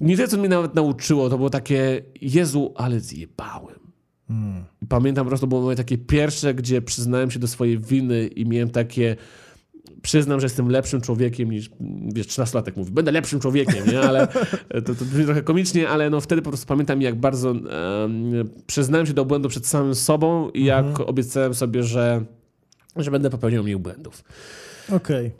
[0.00, 3.78] nie tyle, co mnie nawet nauczyło, to było takie, Jezu, ale zjebałem.
[4.28, 4.64] Hmm.
[4.88, 8.70] Pamiętam po prostu, było moje takie pierwsze, gdzie przyznałem się do swojej winy i miałem
[8.70, 9.16] takie,
[10.02, 11.70] przyznam, że jestem lepszym człowiekiem niż,
[12.14, 14.00] wiesz, 13-latek mówi, będę lepszym człowiekiem, nie?
[14.00, 14.28] Ale
[14.68, 17.64] to, to brzmi trochę komicznie, ale no wtedy po prostu pamiętam, jak bardzo um,
[18.66, 21.08] przyznałem się do błędu przed samym sobą i jak mhm.
[21.08, 22.24] obiecałem sobie, że,
[22.96, 24.24] że będę popełniał mniej błędów.
[24.92, 25.32] Okej.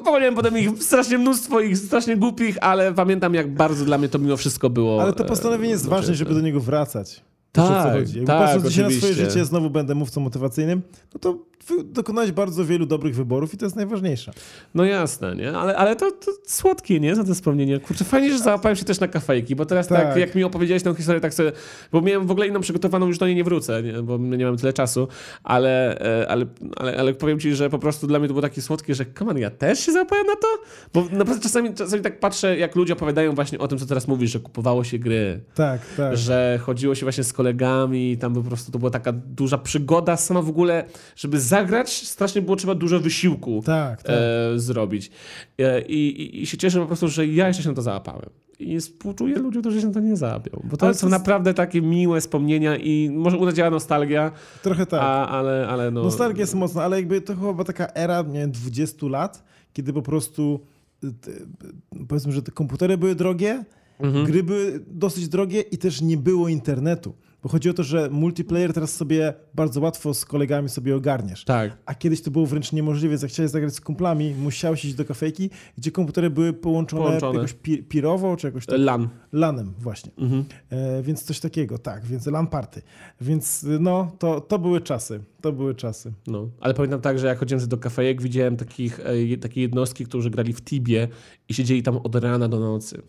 [0.00, 0.32] Okay.
[0.34, 4.36] Potem ich strasznie mnóstwo, ich strasznie głupich, ale pamiętam jak bardzo dla mnie to mimo
[4.36, 5.02] wszystko było...
[5.02, 7.22] Ale to postanowienie jest e, ważne, żeby do niego wracać.
[7.54, 10.82] Tak, Jakby tak, patrząc na swoje życie, znowu będę mówcą motywacyjnym,
[11.14, 11.38] no to
[11.84, 14.32] dokonałeś bardzo wielu dobrych wyborów i to jest najważniejsze.
[14.74, 15.52] No jasne, nie?
[15.52, 17.14] Ale, ale to, to słodkie, nie?
[17.14, 17.80] Za to wspomnienie.
[17.80, 20.02] Kurczę, fajnie, że załapałem się też na kafejki, bo teraz tak.
[20.02, 21.52] tak, jak mi opowiedziałeś tę historię, tak sobie,
[21.92, 23.92] bo miałem w ogóle inną przygotowaną, już do niej nie wrócę, nie?
[23.92, 25.08] bo nie mam tyle czasu,
[25.44, 26.46] ale, e, ale,
[26.76, 29.38] ale, ale powiem ci, że po prostu dla mnie to było takie słodkie, że on,
[29.38, 30.48] ja też się załapałem na to?
[30.94, 34.30] Bo naprawdę czasami, czasami tak patrzę, jak ludzie opowiadają właśnie o tym, co teraz mówisz,
[34.30, 35.40] że kupowało się gry.
[35.54, 36.16] Tak, tak.
[36.16, 40.16] Że chodziło się właśnie z kolegami kolegami, tam po prostu to była taka duża przygoda
[40.16, 40.84] sama w ogóle,
[41.16, 44.16] żeby zagrać, strasznie było trzeba dużo wysiłku Tak, tak.
[44.16, 45.10] e, zrobić.
[45.58, 48.30] E, i, i, się cieszę po prostu, że ja jeszcze się na to załapałem.
[48.58, 50.62] I współczuję ludziom, którzy się na to nie załapią.
[50.64, 54.32] Bo to Ale są to naprawdę takie miłe wspomnienia i może uderzyła nostalgia,
[54.62, 55.00] Trochę tak.
[55.02, 56.02] a, ale, ale no...
[56.02, 59.92] Nostalgia jest mocna, ale jakby to chyba była taka era, nie wiem, 20 lat, kiedy
[59.92, 60.60] po prostu
[61.04, 63.64] y, y, powiedzmy, że te komputery były drogie,
[63.98, 64.26] Mhm.
[64.26, 67.14] gry były dosyć drogie i też nie było internetu.
[67.44, 71.44] Bo chodzi o to, że multiplayer teraz sobie bardzo łatwo z kolegami sobie ogarniesz.
[71.44, 71.76] Tak.
[71.86, 75.04] A kiedyś to było wręcz niemożliwe, więc jak chciałeś zagrać z kumplami, musiałeś iść do
[75.04, 77.34] kafejki, gdzie komputery były połączone, Połączone.
[77.38, 79.08] jakoś pi pirowo, czy jakoś tak, LAN.
[79.32, 80.10] lanem właśnie.
[80.18, 80.44] Mhm.
[80.70, 82.82] E, więc coś takiego, tak, więc LAN party.
[83.20, 86.12] Więc no, to, to były czasy, to były czasy.
[86.26, 90.30] No, ale pamiętam tak, że jak chodziłem do kafejek, widziałem takich, e, takie jednostki, którzy
[90.30, 91.08] grali w Tibie
[91.48, 93.02] i siedzieli tam od rana do nocy.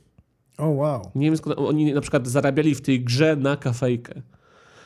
[0.58, 1.12] O, wow.
[1.16, 4.22] Nie wiem skąd, oni na przykład zarabiali w tej grze na kafejkę.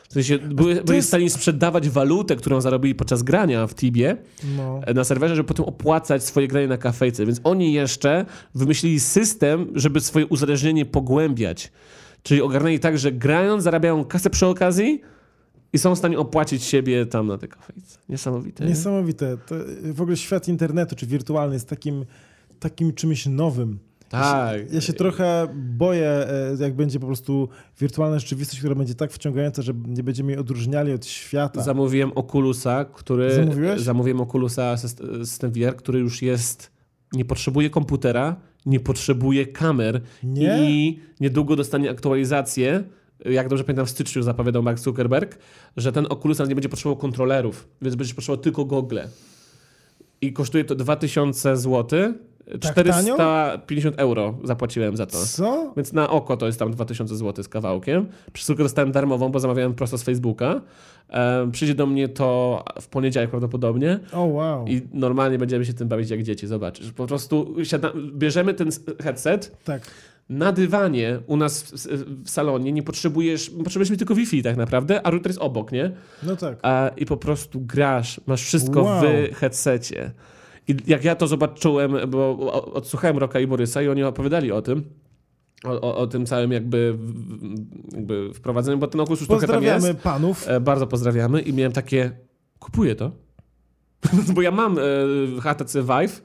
[0.10, 4.18] W sensie były, byli jest- w stanie sprzedawać walutę, którą zarobili podczas grania w Tibie
[4.58, 4.80] No.
[4.86, 7.26] e, na serwerze, żeby potem opłacać swoje granie na kafejce.
[7.26, 11.72] Więc oni jeszcze wymyślili system, żeby swoje uzależnienie pogłębiać.
[12.24, 15.02] Czyli ogarnęli tak, że grając zarabiają kasę przy okazji
[15.74, 18.00] i są w stanie opłacić siebie tam na tej kafejce.
[18.10, 18.64] Niesamowite.
[18.64, 18.70] nie?
[18.70, 19.38] Niesamowite.
[19.48, 19.56] To
[19.94, 22.06] w ogóle świat internetu, czy wirtualny, jest takim,
[22.60, 23.80] takim czymś nowym.
[24.10, 24.74] Tak.
[24.74, 27.50] Ja się trochę boję, e, jak będzie po prostu
[27.80, 31.64] wirtualna rzeczywistość, która będzie tak wciągająca, że nie będziemy jej odróżniali od świata.
[31.64, 33.34] Zamówiłem Oculusa, który...
[33.36, 33.82] Zamówiłeś?
[33.82, 36.72] Zamówiłem Oculusa syst- system VR, który już jest...
[37.14, 38.36] Nie potrzebuje komputera,
[38.66, 40.72] nie potrzebuje kamer Nie?
[40.72, 42.84] i niedługo dostanie aktualizację.
[43.26, 45.38] Jak dobrze pamiętam, w styczniu zapowiadał Mark Zuckerberg,
[45.78, 49.08] że ten Oculus nie będzie potrzebował kontrolerów, więc będziesz potrzebował tylko gogle.
[50.22, 52.14] I kosztuje to 2000 zł.
[52.62, 55.18] Tak 450 euro zapłaciłem za to.
[55.26, 55.74] Co?
[55.78, 58.08] Więc na oko to jest tam 2000 zł z kawałkiem.
[58.34, 60.62] Przesyłkę dostałem darmową, bo zamawiałem prosto z Facebooka.
[61.52, 64.66] Przyjdzie do mnie to w poniedziałek prawdopodobnie O, wow.
[64.68, 66.48] i normalnie będziemy się tym bawić jak dzieci.
[66.48, 66.92] Zobaczysz.
[66.92, 68.70] Po prostu siada, bierzemy ten
[69.04, 69.82] headset Tak.
[70.30, 71.72] na dywanie u nas w,
[72.26, 72.72] w salonie.
[72.72, 75.92] Nie potrzebujesz, potrzebujesz mieć tylko Wi-Fi tak naprawdę, a router jest obok, nie?
[76.24, 76.58] No tak.
[76.62, 79.02] A, I po prostu grasz, masz wszystko Wow.
[79.04, 80.12] w headsetie.
[80.70, 82.38] I jak ja to zobaczyłem, bo
[82.74, 84.84] odsłuchałem Roka i Borysa i oni opowiadali o tym,
[85.64, 86.98] o, o, o tym całym jakby,
[87.92, 90.00] jakby wprowadzeniu, bo ten Oculus już trochę tam Pozdrawiamy jest.
[90.00, 90.48] panów.
[90.48, 92.12] E, Bardzo pozdrawiamy i miałem takie,
[92.60, 93.12] kupuję to.
[94.36, 94.82] Bo ja mam e,
[95.42, 96.22] HTC Vive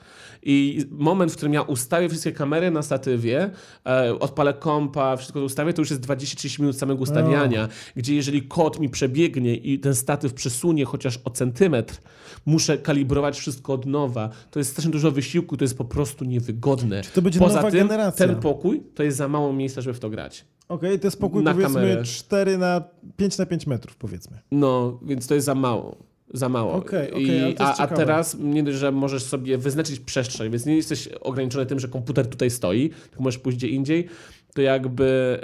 [0.47, 3.51] i moment, w którym ja ustawię wszystkie kamery na statywie,
[3.86, 8.42] e, odpalę kompa, wszystko to ustawię, to już jest 20-30 minut samego ustawiania, gdzie jeżeli
[8.42, 11.99] kod mi przebiegnie i ten statyw przesunie chociaż o centymetr,
[12.47, 14.30] muszę kalibrować wszystko od nowa.
[14.51, 17.03] To jest strasznie dużo wysiłku, to jest po prostu niewygodne.
[17.14, 18.26] to będzie Poza nowa tym, generacja?
[18.26, 20.45] ten pokój to jest za mało miejsca, żeby w to grać.
[20.68, 22.03] Okej, to jest pokój na powiedzmy kamerę.
[22.05, 22.82] 4 na
[23.16, 24.38] 5 na 5 metrów powiedzmy.
[24.51, 26.14] No, więc to jest za mało.
[26.35, 26.72] Za mało.
[26.72, 30.76] Okej, okej, I, a, a teraz nie dość, że możesz sobie wyznaczyć przestrzeń, więc nie
[30.76, 34.09] jesteś ograniczony tym, że komputer tutaj stoi, tylko możesz pójść gdzie indziej,
[34.55, 35.41] to jakby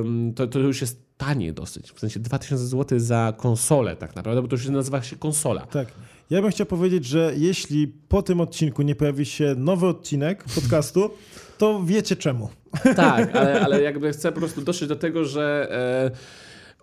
[0.00, 1.92] em, to, to już jest tanie dosyć.
[1.92, 5.66] W sensie 2000 zł za konsolę tak naprawdę, bo to już nazywa się konsola.
[5.66, 5.88] Tak.
[6.30, 11.10] Ja bym chciał powiedzieć, że jeśli po tym odcinku nie pojawi się nowy odcinek podcastu,
[11.58, 12.48] to wiecie czemu.
[12.96, 16.10] Tak, ale, ale jakby chcę po prostu dotrzeć do tego, że e,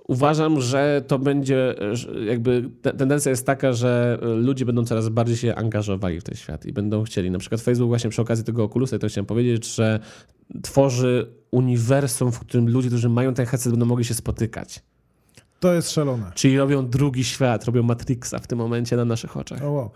[0.09, 1.75] uważam, że to będzie,
[2.25, 6.65] jakby te- tendencja jest taka, że ludzie będą coraz bardziej się angażowali w ten świat
[6.65, 7.31] i będą chcieli.
[7.31, 9.99] Na przykład Facebook właśnie przy okazji tego Oculusa, i to chciałem powiedzieć, że
[10.61, 14.81] tworzy uniwersum, w którym ludzie, którzy mają ten headset będą mogli się spotykać.
[15.59, 16.31] To jest szalone.
[16.35, 19.63] Czyli robią drugi świat, robią Matrixa w tym momencie na naszych oczach.
[19.63, 19.91] O, wow.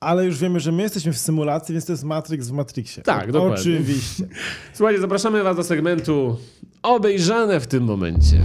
[0.00, 3.02] Ale już wiemy, że my jesteśmy w symulacji, więc to jest Matrix w Matrixie.
[3.02, 3.60] Tak, dokładnie.
[3.60, 4.28] Oczywiście.
[4.74, 6.36] Słuchajcie, zapraszamy Was do segmentu
[6.82, 8.42] obejrzane w tym momencie.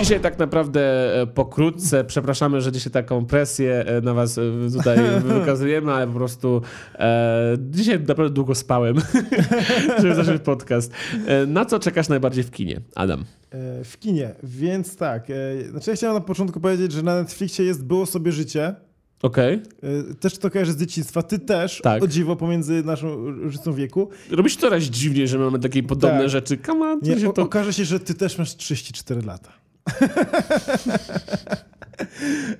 [0.00, 0.80] Dzisiaj tak naprawdę
[1.22, 4.42] e, pokrótce, przepraszamy, że dzisiaj taką presję e, na was e,
[4.76, 4.98] tutaj
[5.40, 6.62] wykazujemy, ale po prostu
[6.94, 8.96] e, dzisiaj naprawdę długo spałem,
[10.02, 10.92] żeby zacząć podcast.
[11.46, 13.24] Na co czekasz najbardziej w kinie, Adam?
[13.84, 15.26] W kinie, więc tak.
[15.70, 18.74] Znaczy ja chciałem na początku powiedzieć, że na Netflixie jest Było sobie życie.
[19.22, 19.62] Okej.
[20.10, 21.22] E, Też to kojarzę z dzieciństwa.
[21.22, 22.02] Ty też, Tak.
[22.02, 24.08] o dziwo, pomiędzy naszą różnicą wieku.
[24.30, 26.28] Robisz coraz dziwniej, że mamy takie podobne Tak.
[26.28, 26.58] rzeczy.
[26.66, 27.42] Come on, Nie, się to...
[27.42, 29.59] Okaże się, że ty też masz 34 lata.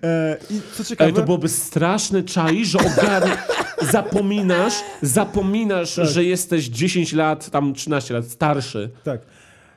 [0.02, 1.04] E, I co ciekawe...
[1.10, 3.30] Ale to byłoby straszny czai, że ogarn...
[3.90, 6.06] zapominasz, zapominasz, Tak.
[6.06, 8.90] że jesteś 10 lat, tam 13 lat starszy.
[9.04, 9.20] Tak.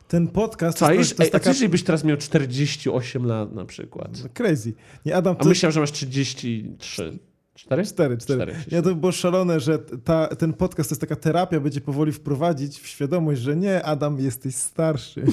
[0.08, 0.99] Ten podcast to Czaisz?
[0.99, 1.43] jest, to Ej, jest a taka...
[1.43, 4.10] co jeśli byś teraz miał 48 lat na przykład?
[4.34, 4.74] Crazy.
[5.06, 5.49] Nie, Adam, A to...
[5.49, 7.20] myślałem, że masz 33.
[7.56, 7.84] Cztery?
[7.86, 8.41] Cztery, cztery.
[8.54, 8.56] Cztery.
[8.72, 12.80] Ja to było szalone, że ta, ten podcast to jest taka terapia, będzie powoli wprowadzić
[12.80, 15.24] w świadomość, że nie, Adam, jesteś starszy.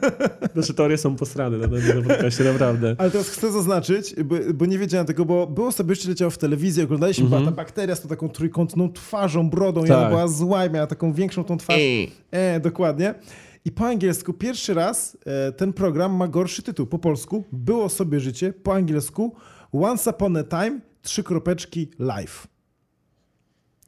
[0.54, 2.94] Nasze teorie są posrane na tym podcaście, naprawdę.
[2.98, 6.38] Ale teraz chcę zaznaczyć, bo, bo nie wiedziałem tego, bo było sobie jeszcze leciało w
[6.38, 7.42] telewizji, oglądaliśmy, Mhm.
[7.42, 9.98] była ta bakteria z tą taką trójkątną twarzą, brodą i Tak.
[9.98, 11.76] ona była zła i miała taką większą tą twarz.
[11.78, 12.12] Ej.
[12.30, 13.14] E, dokładnie.
[13.64, 16.86] I po angielsku pierwszy raz e, ten program ma gorszy tytuł.
[16.86, 19.34] Po polsku Było sobie życie, po angielsku
[19.72, 22.46] Once Upon a Time, trzy kropeczki, live.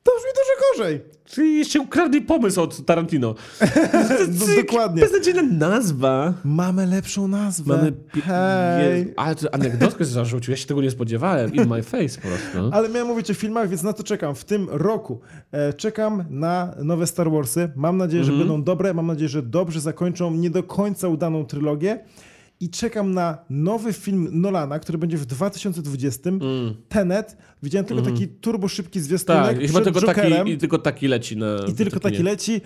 [0.02, 1.00] To brzmi dużo gorzej.
[1.24, 3.34] Czyli jeszcze ukradli pomysł od Tarantino.
[4.40, 5.02] No, dokładnie.
[5.02, 6.34] Beznadziejna nazwa.
[6.44, 7.76] Mamy lepszą nazwę.
[7.76, 7.92] Mamy...
[8.24, 8.98] Hej.
[8.98, 11.54] Jezu, Ale to anegdotkę zarzucił, ja się tego nie spodziewałem.
[11.54, 12.70] In my face po prostu.
[12.72, 14.34] Ale miałem mówić o filmach, więc na to czekam.
[14.34, 15.20] W tym roku
[15.52, 17.70] e, czekam na nowe Star Warsy.
[17.76, 18.48] Mam nadzieję, że Mhm.
[18.48, 18.94] będą dobre.
[18.94, 21.98] Mam nadzieję, że dobrze zakończą nie do końca udaną trylogię.
[22.60, 26.30] I czekam na nowy film Nolana, który będzie w 2020.
[26.88, 27.36] Tenet.
[27.62, 29.54] Widziałem tylko taki turbo szybki zwiastunek Mm.
[29.54, 30.32] Tak, i chyba tylko Jokerem.
[30.38, 31.46] taki, i tylko taki leci na...
[31.68, 32.60] I tylko taki leci.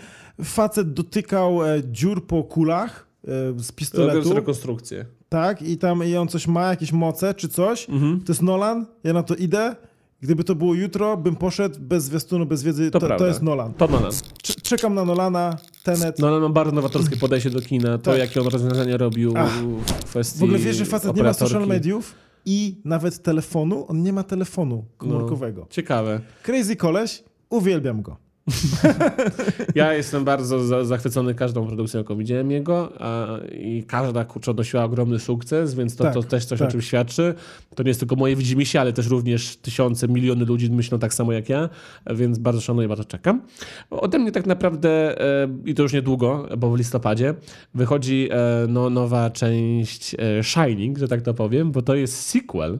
[0.44, 3.28] Facet dotykał e, dziur po kulach e,
[3.62, 4.16] z pistoletu.
[4.18, 5.06] Robiąc rekonstrukcję.
[5.28, 7.88] Tak, i tam i on coś ma, jakieś moce czy coś.
[7.90, 8.20] Mhm.
[8.20, 9.76] To jest Nolan, ja na to idę.
[10.20, 12.90] Gdyby to było jutro, bym poszedł bez zwiastunu, bez wiedzy.
[12.90, 13.74] To To, to, jest Nolan.
[13.74, 14.10] To Nolan.
[14.10, 16.18] Cz- czekam na Nolana, Tenet.
[16.18, 17.98] Nolan ma bardzo nowatorskie podejście do kina.
[17.98, 18.18] To, Tak.
[18.18, 19.58] jakie on rozwiązania robił Ach.
[20.00, 22.14] w kwestii W ogóle wiesz, że facet nie ma social mediów
[22.44, 23.84] i nawet telefonu.
[23.88, 25.60] On nie ma telefonu komórkowego.
[25.60, 26.20] No, ciekawe.
[26.42, 28.16] Crazy koleś, uwielbiam go.
[29.74, 34.84] Ja jestem bardzo za, zachwycony każdą produkcją, jaką widziałem jego a, i każda kurczę odnosiła
[34.84, 36.68] ogromny sukces, więc to, Tak, to też coś tak.
[36.68, 37.34] o czym świadczy.
[37.74, 41.32] To nie jest tylko moje widzimisię, ale też również tysiące, miliony ludzi myślą tak samo
[41.32, 41.68] jak ja,
[42.10, 43.42] więc bardzo szanuję, bardzo czekam.
[43.90, 47.34] Ode mnie tak naprawdę, e, i to już niedługo, bo w listopadzie,
[47.74, 52.78] wychodzi e, no, nowa część e, Shining, że tak to powiem, bo to jest sequel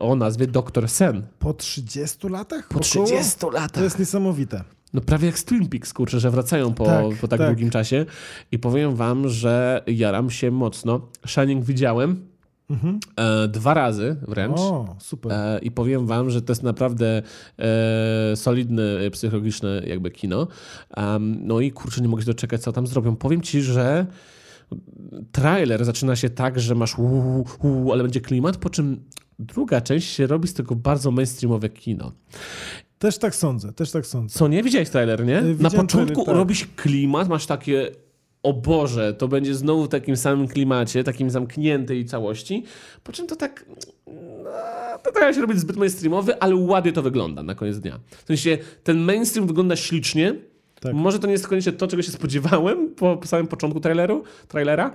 [0.00, 1.22] o nazwie Doktor Sen.
[1.38, 2.68] Po 30 latach?
[2.68, 3.06] Po Około?
[3.06, 3.82] 30 To latach.
[3.82, 4.64] jest niesamowite.
[4.92, 7.48] No prawie jak z Twin Peaks, kurczę, że wracają po Tak, po tak, tak.
[7.48, 8.06] długim czasie.
[8.52, 11.08] I powiem wam, że jaram się mocno.
[11.26, 12.26] Shining widziałem
[13.16, 14.58] e, dwa razy wręcz.
[14.60, 14.72] Mhm.
[14.72, 15.32] O, super.
[15.32, 17.22] E, I powiem wam, że to jest naprawdę
[17.58, 18.82] e, solidne,
[19.12, 20.46] psychologiczne jakby kino.
[21.20, 23.16] No i kurczę, nie mogę się doczekać, co tam zrobią.
[23.16, 24.06] Powiem ci, że
[25.32, 29.00] trailer zaczyna się tak, że masz uu, uu, ale będzie klimat, po czym
[29.38, 32.12] druga część się robi z tego bardzo mainstreamowe kino.
[33.00, 34.38] Też tak sądzę, też tak sądzę.
[34.38, 34.62] Co nie?
[34.62, 35.34] Widziałeś trailer, nie?
[35.42, 36.34] Na widziałem początku trailer, tak.
[36.36, 37.90] robisz klimat, masz takie
[38.42, 42.64] o Boże, to będzie znowu w takim samym klimacie, takim zamkniętej całości,
[43.04, 43.64] po czym to tak
[44.44, 44.50] no,
[45.04, 48.00] to trochę się robi zbyt mainstreamowy, ale ładnie to wygląda na koniec dnia.
[48.24, 50.34] W sensie ten mainstream wygląda ślicznie,
[50.80, 50.94] Tak.
[50.94, 54.94] może to nie jest koniecznie to, czego się spodziewałem po, po samym początku traileru, trailera,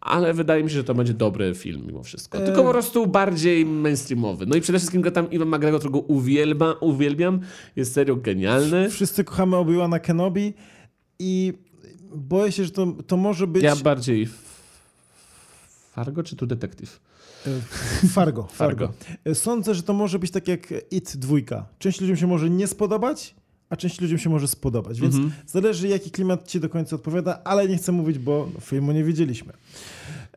[0.00, 2.38] ale wydaje mi się, że to będzie dobry film mimo wszystko.
[2.38, 4.46] Tylko po prostu bardziej mainstreamowy.
[4.46, 7.40] No i przede wszystkim go tam Iwan McGregor, którego uwielba, uwielbiam,
[7.76, 8.90] jest serio genialny.
[8.90, 10.54] Wszyscy kochamy Obi-Wana Kenobi
[11.18, 11.52] i
[12.14, 13.62] boję się, że to, to może być...
[13.62, 14.28] Ja bardziej
[15.92, 17.00] Fargo czy tu detektyw?
[17.46, 17.50] E,
[18.08, 18.86] Fargo, Fargo.
[18.86, 18.92] Fargo.
[19.24, 21.66] E, Sądzę, że to może być tak jak It dwójka.
[21.78, 23.34] Część ludziom się może nie spodobać,
[23.70, 25.00] a część ludziom się może spodobać.
[25.00, 25.32] Więc Mhm.
[25.46, 29.52] zależy, jaki klimat ci do końca odpowiada, ale nie chcę mówić, bo filmu nie widzieliśmy.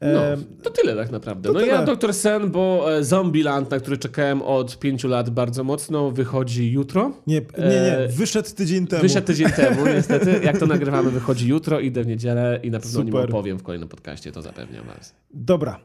[0.01, 0.21] No,
[0.63, 1.49] to tyle tak naprawdę.
[1.49, 1.86] to No ja tyle.
[1.86, 7.11] Doktor Sen, bo e, Zombieland, na który czekałem od pięciu lat bardzo mocno, wychodzi jutro.
[7.27, 9.01] nie, nie, nie, E, wyszedł tydzień temu.
[9.01, 10.39] Wyszedł tydzień temu, niestety.
[10.43, 13.29] Jak to nagrywamy, wychodzi jutro, idę w niedzielę i na pewno o nim Super.
[13.29, 15.13] opowiem w kolejnym podcaście, to zapewniam was.
[15.34, 15.79] Dobra,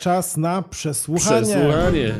[0.00, 1.46] czas na przesłuchanie.
[1.46, 2.14] Przesłuchanie.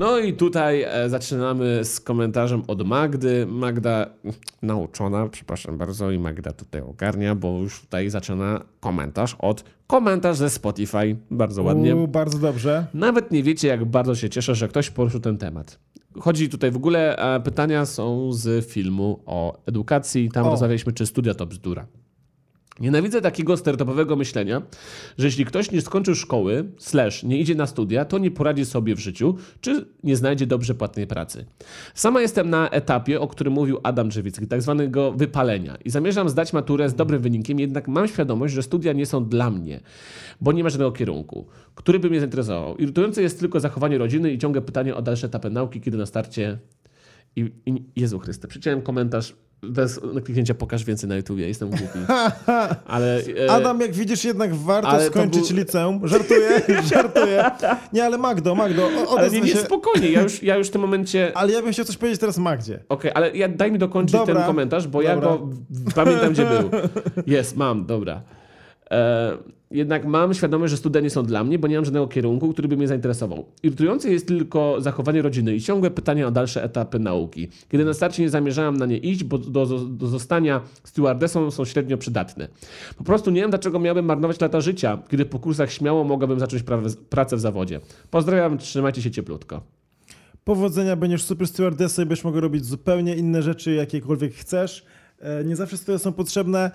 [0.00, 3.46] No i tutaj e, zaczynamy z komentarzem od Magdy.
[3.46, 4.06] Magda
[4.62, 10.50] nauczona, przepraszam bardzo, i Magda tutaj ogarnia, bo już tutaj zaczyna komentarz od komentarz ze
[10.50, 11.16] Spotify.
[11.30, 11.96] Bardzo ładnie.
[11.96, 12.86] U, bardzo dobrze.
[12.94, 15.78] Nawet nie wiecie, jak bardzo się cieszę, że ktoś poruszył ten temat.
[16.20, 20.30] Chodzi tutaj w ogóle, e, pytania są z filmu o edukacji.
[20.30, 20.50] Tam O.
[20.50, 21.86] rozmawialiśmy, czy studia to bzdura.
[22.80, 24.62] Nienawidzę takiego startupowego myślenia,
[25.18, 28.94] że jeśli ktoś nie skończył szkoły, slash nie idzie na studia, to nie poradzi sobie
[28.94, 31.44] w życiu, czy nie znajdzie dobrze płatnej pracy.
[31.94, 36.52] Sama jestem na etapie, o którym mówił Adam Drzewicki, tak zwanego wypalenia i zamierzam zdać
[36.52, 39.80] maturę z dobrym wynikiem, jednak mam świadomość, że studia nie są dla mnie,
[40.40, 42.76] bo nie ma żadnego kierunku, który by mnie zainteresował.
[42.76, 46.58] Irytujące jest tylko zachowanie rodziny i ciągle pytanie o dalsze etapy nauki, kiedy na starcie...
[47.36, 51.98] I, i Jezu Chryste, przeczytałem komentarz bez kliknięcia pokaż więcej na YouTubie, jestem głupi.
[52.86, 56.08] Ale, e, Adam, jak widzisz, jednak warto skończyć był- liceum.
[56.08, 56.48] Żartuję,
[56.94, 57.44] żartuję.
[57.92, 59.58] Nie, ale Magdo, Magdo, Ale nie, nie, się.
[59.58, 61.32] spokojnie, ja już, ja już w tym momencie...
[61.34, 62.84] Ale ja bym chciał coś powiedzieć teraz Magdzie.
[62.88, 65.30] Okej, ale ja, daj mi dokończyć Dobra, ten komentarz, bo ja dobra.
[65.30, 65.38] go
[65.70, 66.70] w- pamiętam, gdzie był.
[67.34, 68.22] Jest, mam, dobra.
[68.90, 69.36] E,
[69.70, 72.68] jednak mam świadomość, że studia nie są dla mnie, bo nie mam żadnego kierunku, który
[72.68, 73.44] by mnie zainteresował.
[73.62, 77.48] Irytujące jest tylko zachowanie rodziny i ciągłe pytania o dalsze etapy nauki.
[77.68, 81.98] Kiedy na starcie nie zamierzałam na nie iść, bo do, do, zostania stewardessą są średnio
[81.98, 82.48] przydatne.
[82.96, 86.62] Po prostu nie wiem, dlaczego miałbym marnować lata życia, kiedy po kursach śmiało mogłabym zacząć
[87.10, 87.80] pracę w zawodzie.
[88.10, 89.62] Pozdrawiam, trzymajcie się cieplutko.
[90.44, 94.84] Powodzenia, będziesz super stewardessą i będziesz mogła robić zupełnie inne rzeczy, jakiekolwiek chcesz.
[95.20, 96.70] E, nie zawsze studia są potrzebne.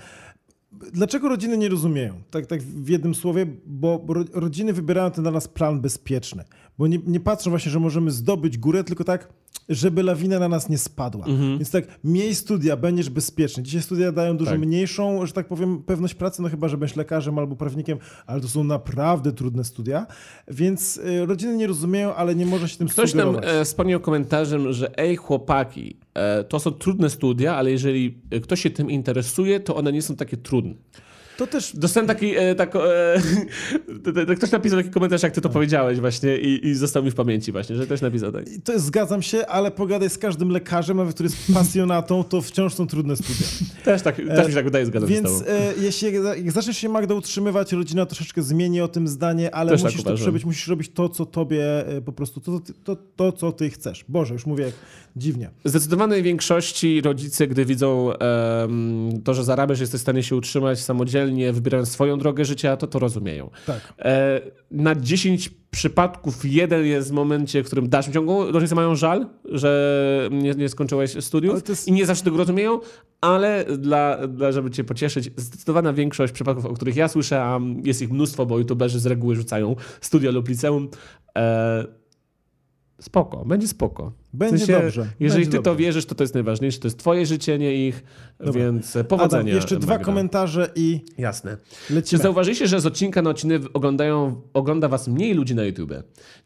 [0.94, 2.22] Dlaczego rodziny nie rozumieją?
[2.32, 6.44] Tak, tak w jednym słowie, bo rodziny wybierają ten dla nas plan bezpieczny.
[6.78, 9.34] Bo nie, nie patrzą właśnie, że możemy zdobyć górę, tylko tak,
[9.70, 11.26] żeby lawina na nas nie spadła.
[11.26, 11.58] Mhm.
[11.58, 13.64] Więc tak, miej studia, będziesz bezpieczny.
[13.64, 14.60] Dzisiaj studia dają dużo tak.
[14.60, 18.48] mniejszą, że tak powiem, pewność pracy, no chyba, że będziesz lekarzem albo prawnikiem, ale to
[18.48, 20.08] są naprawdę trudne studia.
[20.48, 23.42] Więc y, rodziny nie rozumieją, ale nie może się tym Ktoś sugerować.
[23.42, 28.18] Ktoś nam e, wspomniał komentarzem, że ej chłopaki, e, to są trudne studia, ale jeżeli
[28.44, 30.74] ktoś się tym interesuje, to one nie są takie trudne.
[31.38, 31.76] To też...
[31.76, 36.68] Dostałem taki, e, tak, e, ktoś napisał taki komentarz, jak ty to powiedziałeś właśnie i,
[36.68, 38.46] i został mi w pamięci właśnie, że ktoś napisał tak.
[38.64, 42.74] To jest, zgadzam się, ale pogadaj z każdym lekarzem, nawet który jest pasjonatą, to wciąż
[42.74, 43.48] są trudne studia.
[43.84, 45.52] też tak, też mi tak wydaje, zgadzam Więc, się z tobą.
[45.52, 49.82] E, jeśli jak zaczniesz się Magda utrzymywać, rodzina troszeczkę zmieni o tym zdanie, ale też
[49.82, 52.98] tak musisz tak to przebyć, musisz robić to, co tobie e, po prostu, to, to,
[53.16, 54.06] to, co ty chcesz.
[54.10, 54.74] Boże, już mówię jak
[55.16, 55.50] dziwnie.
[55.66, 61.25] Zdecydowanej większości rodzice, gdy widzą um, to, że zarabiasz, jesteś w stanie się utrzymać samodzielnie,
[61.26, 63.50] samodzielnie wybierają swoją drogę życia, to to rozumieją.
[63.66, 63.94] Tak.
[64.00, 68.96] E, na 10 przypadków jeden jest w momencie, w którym w dalszym ciągu rodzice mają
[68.96, 71.88] żal, że nie, nie skończyłeś studiów jest...
[71.88, 72.80] i nie zawsze tego rozumieją,
[73.22, 78.02] ale dla, dla, żeby cię pocieszyć, zdecydowana większość przypadków, o których ja słyszę, a jest
[78.02, 80.90] ich mnóstwo, bo youtuberzy z reguły rzucają studia lub liceum,
[81.38, 81.86] e,
[83.02, 84.12] spoko, będzie spoko.
[84.34, 85.08] Będzie w sensie, dobrze.
[85.20, 85.72] Jeżeli będzie ty dobrze.
[85.72, 86.80] to wierzysz, to to jest najważniejsze.
[86.80, 88.04] To jest twoje życie, nie ich,
[88.40, 88.54] Dobra.
[88.54, 89.42] więc powodzenia.
[89.42, 90.06] Adam, jeszcze dwa Magda.
[90.06, 91.58] komentarze i Jasne.
[91.90, 92.02] Lecimy.
[92.02, 95.94] Czy zauważyliście, że z odcinka na odcinek oglądają, ogląda was mniej ludzi na YouTube?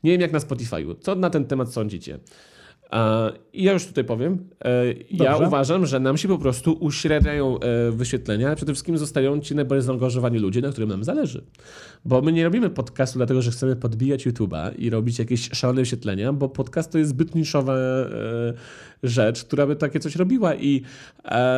[0.04, 0.96] Nie wiem jak na Spotify'u.
[1.00, 2.20] Co na ten temat sądzicie?
[3.54, 4.50] I ja już tutaj powiem.
[4.66, 8.56] E, ja uważam, że nam się po prostu uśredniają e, wyświetlenia.
[8.56, 11.44] Przede wszystkim zostają ci najbardziej zaangażowani ludzie, na którym nam zależy.
[12.06, 16.34] Bo my nie robimy podcastu dlatego, że chcemy podbijać YouTube'a i robić jakieś szalone wyświetlenia,
[16.34, 18.54] bo podcast to jest zbyt niszowa e,
[19.04, 20.56] rzecz, która by takie coś robiła.
[20.56, 20.82] I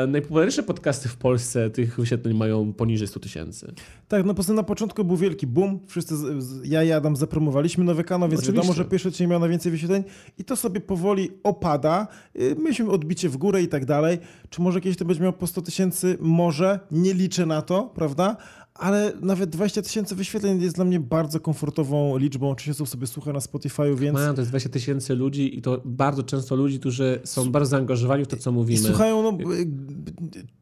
[0.08, 3.74] najpopularniejsze podcasty w Polsce tych wyświetleń mają poniżej 100 tysięcy.
[4.08, 5.80] Tak, no po prostu na początku był wielki boom.
[5.88, 6.16] Wszyscy,
[6.64, 8.62] ja i Adam zapromowaliśmy nowy kanał, więc Oczywiście.
[8.62, 10.04] wiadomo, że pierwszy odcinek miał najwięcej wyświetleń
[10.38, 12.08] i to sobie powoli opada.
[12.36, 14.20] Y, myśmy odbicie w górę i tak dalej.
[14.50, 16.18] Czy może kiedyś to będzie miał po 100 tysięcy?
[16.20, 16.80] Może.
[16.92, 18.38] Nie liczę na to, prawda?
[18.82, 22.50] Ale nawet 20 tysięcy wyświetleń jest dla mnie bardzo komfortową liczbą.
[22.50, 24.14] Oczywiście osób sobie słucha na Spotify'u, więc...
[24.14, 28.26] Mają, to jest 20 tysięcy ludzi i to bardzo często ludzi, którzy są bardzo zaangażowani
[28.26, 28.80] w to, co mówimy.
[28.80, 29.38] I słuchają, no,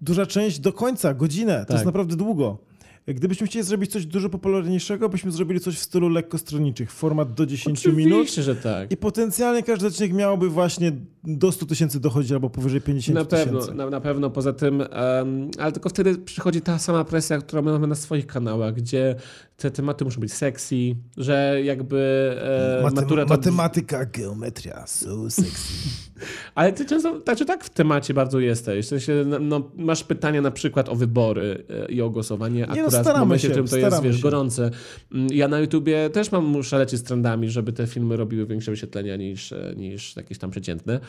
[0.02, 1.60] duża część do końca, godzinę.
[1.60, 1.74] To tak.
[1.74, 2.58] jest naprawdę długo.
[3.16, 7.80] Gdybyśmy chcieli zrobić coś dużo popularniejszego, byśmy zrobili coś w stylu lekkostronniczych, format do 10
[7.80, 8.30] Oczywiście, minut.
[8.30, 8.92] że tak.
[8.92, 10.92] I potencjalnie każdy odcinek miałby właśnie
[11.24, 13.54] do 100 tysięcy dochodzić albo powyżej 50 tysięcy.
[13.56, 14.30] Na pewno, na, na, pewno.
[14.30, 18.28] Poza tym, um, ale tylko wtedy przychodzi ta sama presja, którą my mamy na swoich
[18.28, 19.16] kanałach, gdzie
[19.58, 20.76] te tematy muszą być sexy,
[21.18, 22.32] że jakby
[22.80, 23.26] e, Matem matura...
[23.26, 23.30] To...
[23.30, 25.74] Matematyka, geometria, so sexy.
[26.56, 28.86] Ale ty często tak czy tak w temacie bardzo jesteś.
[28.86, 32.82] W sensie, no, no masz pytania na przykład o wybory e, i o głosowanie, Nie,
[32.82, 34.72] no, akurat no, w momencie, się, w którym to jest wiesz, gorące.
[35.14, 38.72] Mm, ja na YouTubie też mam muszę lecieć z trendami, żeby te filmy robiły większe
[38.72, 41.00] wyświetlenia niż, e, niż jakieś tam przeciętne.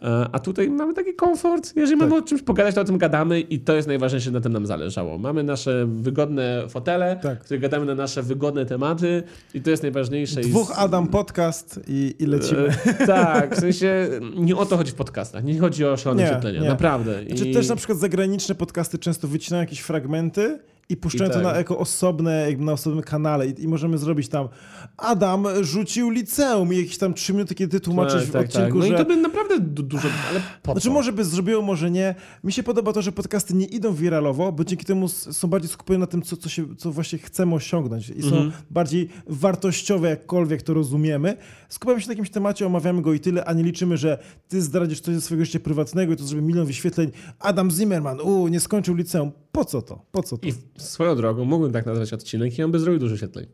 [0.00, 1.72] E, a tutaj mamy taki komfort.
[1.76, 2.08] Jeżeli tak.
[2.08, 4.66] mamy o czymś pogadać, to o tym gadamy i to jest najważniejsze, na tym nam
[4.66, 5.18] zależało.
[5.18, 7.38] Mamy nasze wygodne fotele, tak.
[7.38, 9.22] które gadamy na nasze wygodne tematy
[9.54, 10.40] i to jest najważniejsze.
[10.40, 12.68] Dwóch Adam podcast i, i lecimy.
[13.06, 15.44] Tak, w sensie nie o to chodzi w podcastach.
[15.44, 16.64] Nie chodzi o szalone wyświetlenia.
[16.64, 17.24] Naprawdę.
[17.26, 17.54] Znaczy, I...
[17.54, 20.58] Też na przykład zagraniczne podcasty często wycinają jakieś fragmenty
[20.90, 21.52] i puszczają I to tak.
[21.52, 24.48] na, jako osobne, jakby na osobnym kanale I, i, możemy zrobić tam
[24.96, 28.74] Adam rzucił liceum i jakieś tam trzy minuty, kiedy tłumaczysz tak, w tak, odcinku, tak.
[28.74, 28.94] No że...
[28.94, 32.14] i to by naprawdę dużo, ale po Znaczy może by zrobiło, może nie.
[32.44, 35.98] Mi się podoba to, że podcasty nie idą wiralowo, bo dzięki temu są bardziej skupione
[35.98, 38.52] na tym, co, co, się, co właśnie chcemy osiągnąć i są mhm.
[38.70, 41.36] bardziej wartościowe, jakkolwiek to rozumiemy.
[41.68, 44.18] Skupiamy się na jakimś temacie, omawiamy go i tyle, a nie liczymy, że
[44.48, 47.10] ty zdradzisz coś ze swojego życia prywatnego i to zrobi milion wyświetleń.
[47.38, 49.32] Adam Zimmerman, u, nie skończył liceum.
[49.52, 50.04] Po co to?
[50.12, 50.48] Po co to?
[50.48, 53.46] I swoją drogą mógłbym tak nazwać odcinek i on by zrobił dużo wyświetleń.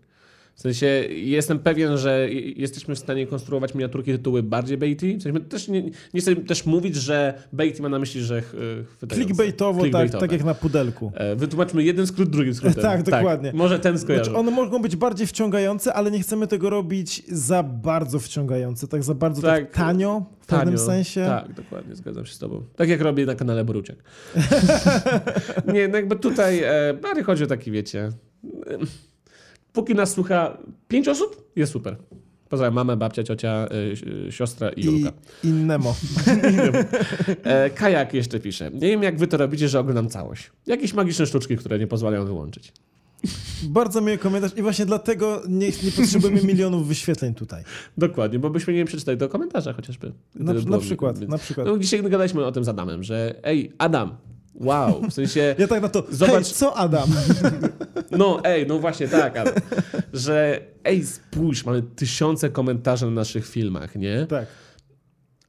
[0.56, 5.16] W sensie jestem pewien, że jesteśmy w stanie konstruować miniaturki tytuły bardziej baity.
[5.16, 5.82] W sensie też nie,
[6.14, 9.14] nie chcę też mówić, że baity ma na myśli, że chwytające.
[9.14, 10.12] Clickbaitowo, Clickbaitowe.
[10.12, 11.12] tak, tak jak na pudelku.
[11.14, 12.82] E, wytłumaczmy jeden skrót drugim skrótem.
[12.92, 13.48] tak, dokładnie.
[13.48, 14.24] Tak, może ten skojarzy.
[14.24, 19.04] Znaczy one mogą być bardziej wciągające, ale nie chcemy tego robić za bardzo wciągające, tak
[19.04, 21.24] za bardzo tak, tak tanio w tanio, pewnym sensie.
[21.26, 22.62] Tak, dokładnie, zgadzam się z tobą.
[22.76, 23.96] Tak jak robię na kanale Boruciak.
[25.74, 28.10] nie, no jakby tutaj e, bardziej chodzi o taki, wiecie
[29.76, 30.56] póki nas słucha
[30.88, 31.96] pięć osób, jest super.
[32.48, 33.68] Pozdrawiam mamę, babcia, ciocia,
[34.28, 35.12] y, siostra i I Julka.
[35.44, 35.96] innemo.
[37.44, 38.70] E, Kajak jeszcze pisze.
[38.70, 40.50] Nie wiem, jak wy to robicie, że oglądam całość.
[40.66, 42.72] Jakieś magiczne sztuczki, które nie pozwalają wyłączyć.
[43.62, 47.62] Bardzo miły komentarz i właśnie dlatego nie, nie potrzebujemy milionów wyświetleń tutaj.
[47.98, 50.12] Dokładnie, bo byśmy nie przeczytali do komentarza chociażby.
[50.34, 51.66] Na, na przykład, na przykład.
[51.66, 54.16] No, dzisiaj gadaliśmy o tym z Adamem, że ej, Adam,
[54.60, 57.08] wow, w sensie, Ja tak na to, Zobacz- hej, co Adam?
[58.10, 59.54] no ej, no właśnie tak, Adam,
[60.12, 64.26] że ej, spójrz, mamy tysiące komentarzy na naszych filmach, nie?
[64.26, 64.46] tak.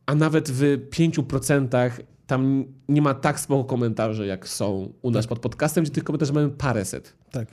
[0.06, 1.92] A nawet w 5%
[2.28, 6.34] tam nie ma tak spoko komentarzy, jak są u nas pod podcastem, gdzie tych komentarzy
[6.34, 7.14] mamy paręset.
[7.32, 7.48] Tak.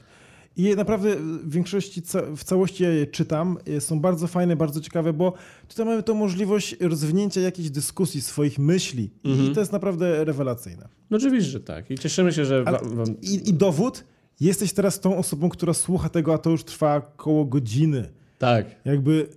[0.56, 2.02] I naprawdę w większości,
[2.36, 3.58] w całości ja je czytam.
[3.66, 5.32] e, Są bardzo fajne, bardzo ciekawe, bo
[5.68, 9.10] tutaj mamy tą możliwość rozwinięcia jakiejś dyskusji, swoich myśli.
[9.24, 10.88] I to jest naprawdę rewelacyjne.
[11.10, 11.90] No oczywiście, że tak.
[11.90, 13.20] I cieszymy się, że wam, wam...
[13.22, 14.04] I, I dowód,
[14.40, 18.08] jesteś teraz tą osobą, która słucha tego, a to już trwa około godziny.
[18.38, 18.66] Tak.
[18.84, 19.28] Jakby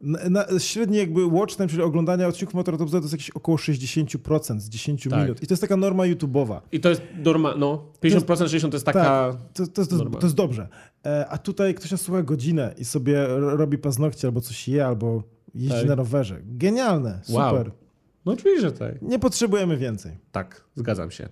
[0.00, 3.30] na, na, średni jakby watch time, czyli oglądania odcinków Motor Top Zero, to jest jakieś
[3.30, 5.20] około 60% z 10 Tak.
[5.22, 5.42] minut.
[5.42, 6.60] I to jest taka norma YouTube'owa.
[6.72, 9.02] I to jest norma, no, 50%, 60% to jest taka...
[9.32, 10.10] Tak, to, to, jest- to, norma.
[10.10, 10.68] jest, to jest dobrze.
[11.06, 14.86] E, a tutaj ktoś nas słucha godzinę i sobie ro- robi paznokcie, albo coś je,
[14.86, 15.22] albo
[15.54, 15.88] jeździ Tak.
[15.88, 16.40] na rowerze.
[16.44, 17.50] Genialne, Wow.
[17.50, 17.70] super.
[18.26, 19.02] No oczywiście, że tak.
[19.02, 20.12] Nie potrzebujemy więcej.
[20.32, 21.28] Tak, zgadzam się.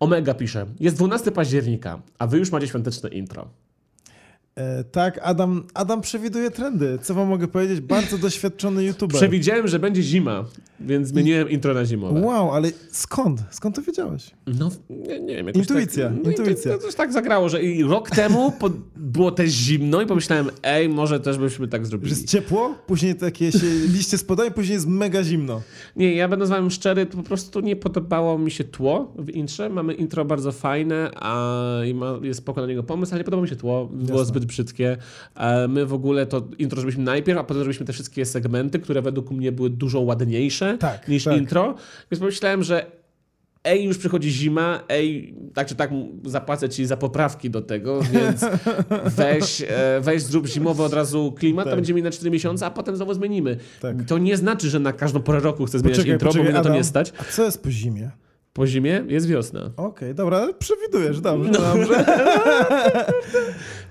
[0.00, 3.48] Omega pisze, jest 12 października, a wy już macie świąteczne intro.
[4.56, 6.98] E, tak, Adam, Adam przewiduje trendy.
[7.02, 7.80] Co wam mogę powiedzieć?
[7.80, 9.16] Bardzo doświadczony youtuber.
[9.16, 10.44] Przewidziałem, że będzie zima,
[10.80, 12.20] więc zmieniłem intro na zimowe.
[12.20, 13.40] Wow, ale skąd?
[13.50, 14.30] Skąd to wiedziałeś?
[14.46, 15.50] No, nie, nie wiem.
[15.50, 16.72] Intuicja, tak, no, intuicja.
[16.72, 20.50] To, to, to tak zagrało, że i rok temu po, było też zimno i pomyślałem,
[20.62, 22.10] ej, może też byśmy tak Że zrobili.
[22.10, 25.62] jest ciepło, później takie się liście spadają, później jest mega zimno.
[25.96, 29.30] Nie, ja będę z wami szczery, to po prostu nie podobało mi się tło w
[29.30, 29.68] intrze.
[29.68, 31.56] Mamy intro bardzo fajne, a
[31.94, 34.24] ma, jest spoko na niego pomysł, ale nie podoba mi się tło, było Jasne.
[34.24, 34.96] zbyt brzydkie.
[35.36, 39.02] E, My w ogóle to intro zrobiliśmy najpierw, a potem zrobiliśmy te wszystkie segmenty, które
[39.02, 41.36] według mnie były dużo ładniejsze Tak, niż tak.
[41.36, 41.74] intro.
[42.10, 42.86] Więc pomyślałem, że
[43.64, 45.90] ej, już przychodzi zima, ej, tak czy tak
[46.24, 48.44] zapłacę ci za poprawki do tego, więc
[49.04, 51.78] weź, e, weź zrób zimowy od razu klimat, to Tak.
[51.78, 53.56] będziemy mieli na 4 miesiące, a potem znowu zmienimy.
[53.80, 53.96] Tak.
[54.04, 56.52] To nie znaczy, że na każdą porę roku chcę zmieniać Poczekaj, intro, bo poczekaj, mnie
[56.52, 56.78] na to Adam.
[56.78, 57.12] nie stać.
[57.18, 58.10] A co jest po zimie?
[58.56, 59.70] Po zimie jest wiosna.
[59.76, 61.58] Okej, dobra, przewidujesz, dobrze, No.
[61.60, 62.04] dobrze.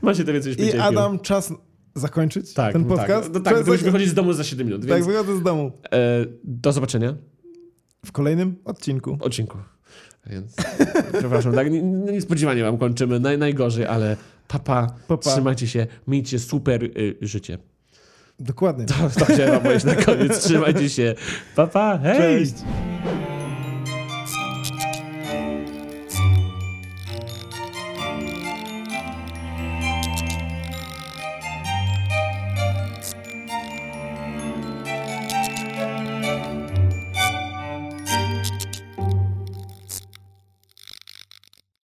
[0.01, 0.79] Macie to więcej I.
[0.79, 1.53] Adam, czas
[1.95, 3.23] zakończyć tak, ten no podcast?
[3.33, 5.71] Tak, no tak, wychodzić z domu za 7 minut, Tak, wychodzę z domu.
[5.93, 7.15] e, do zobaczenia
[8.05, 9.17] W kolejnym odcinku.
[9.21, 9.57] odcinku.
[10.29, 10.55] Więc
[11.19, 15.31] przepraszam, tak nie- nie- niespodziewanie wam kończymy, Naj, najgorzej, ale papa, Pa, pa.
[15.31, 17.57] trzymajcie się, miejcie super y, życie.
[18.39, 18.85] Dokładnie.
[18.85, 21.15] To, to chciałem powiedzieć na koniec, trzymajcie się,
[21.55, 22.17] papa, hej!
[22.45, 22.53] Cześć.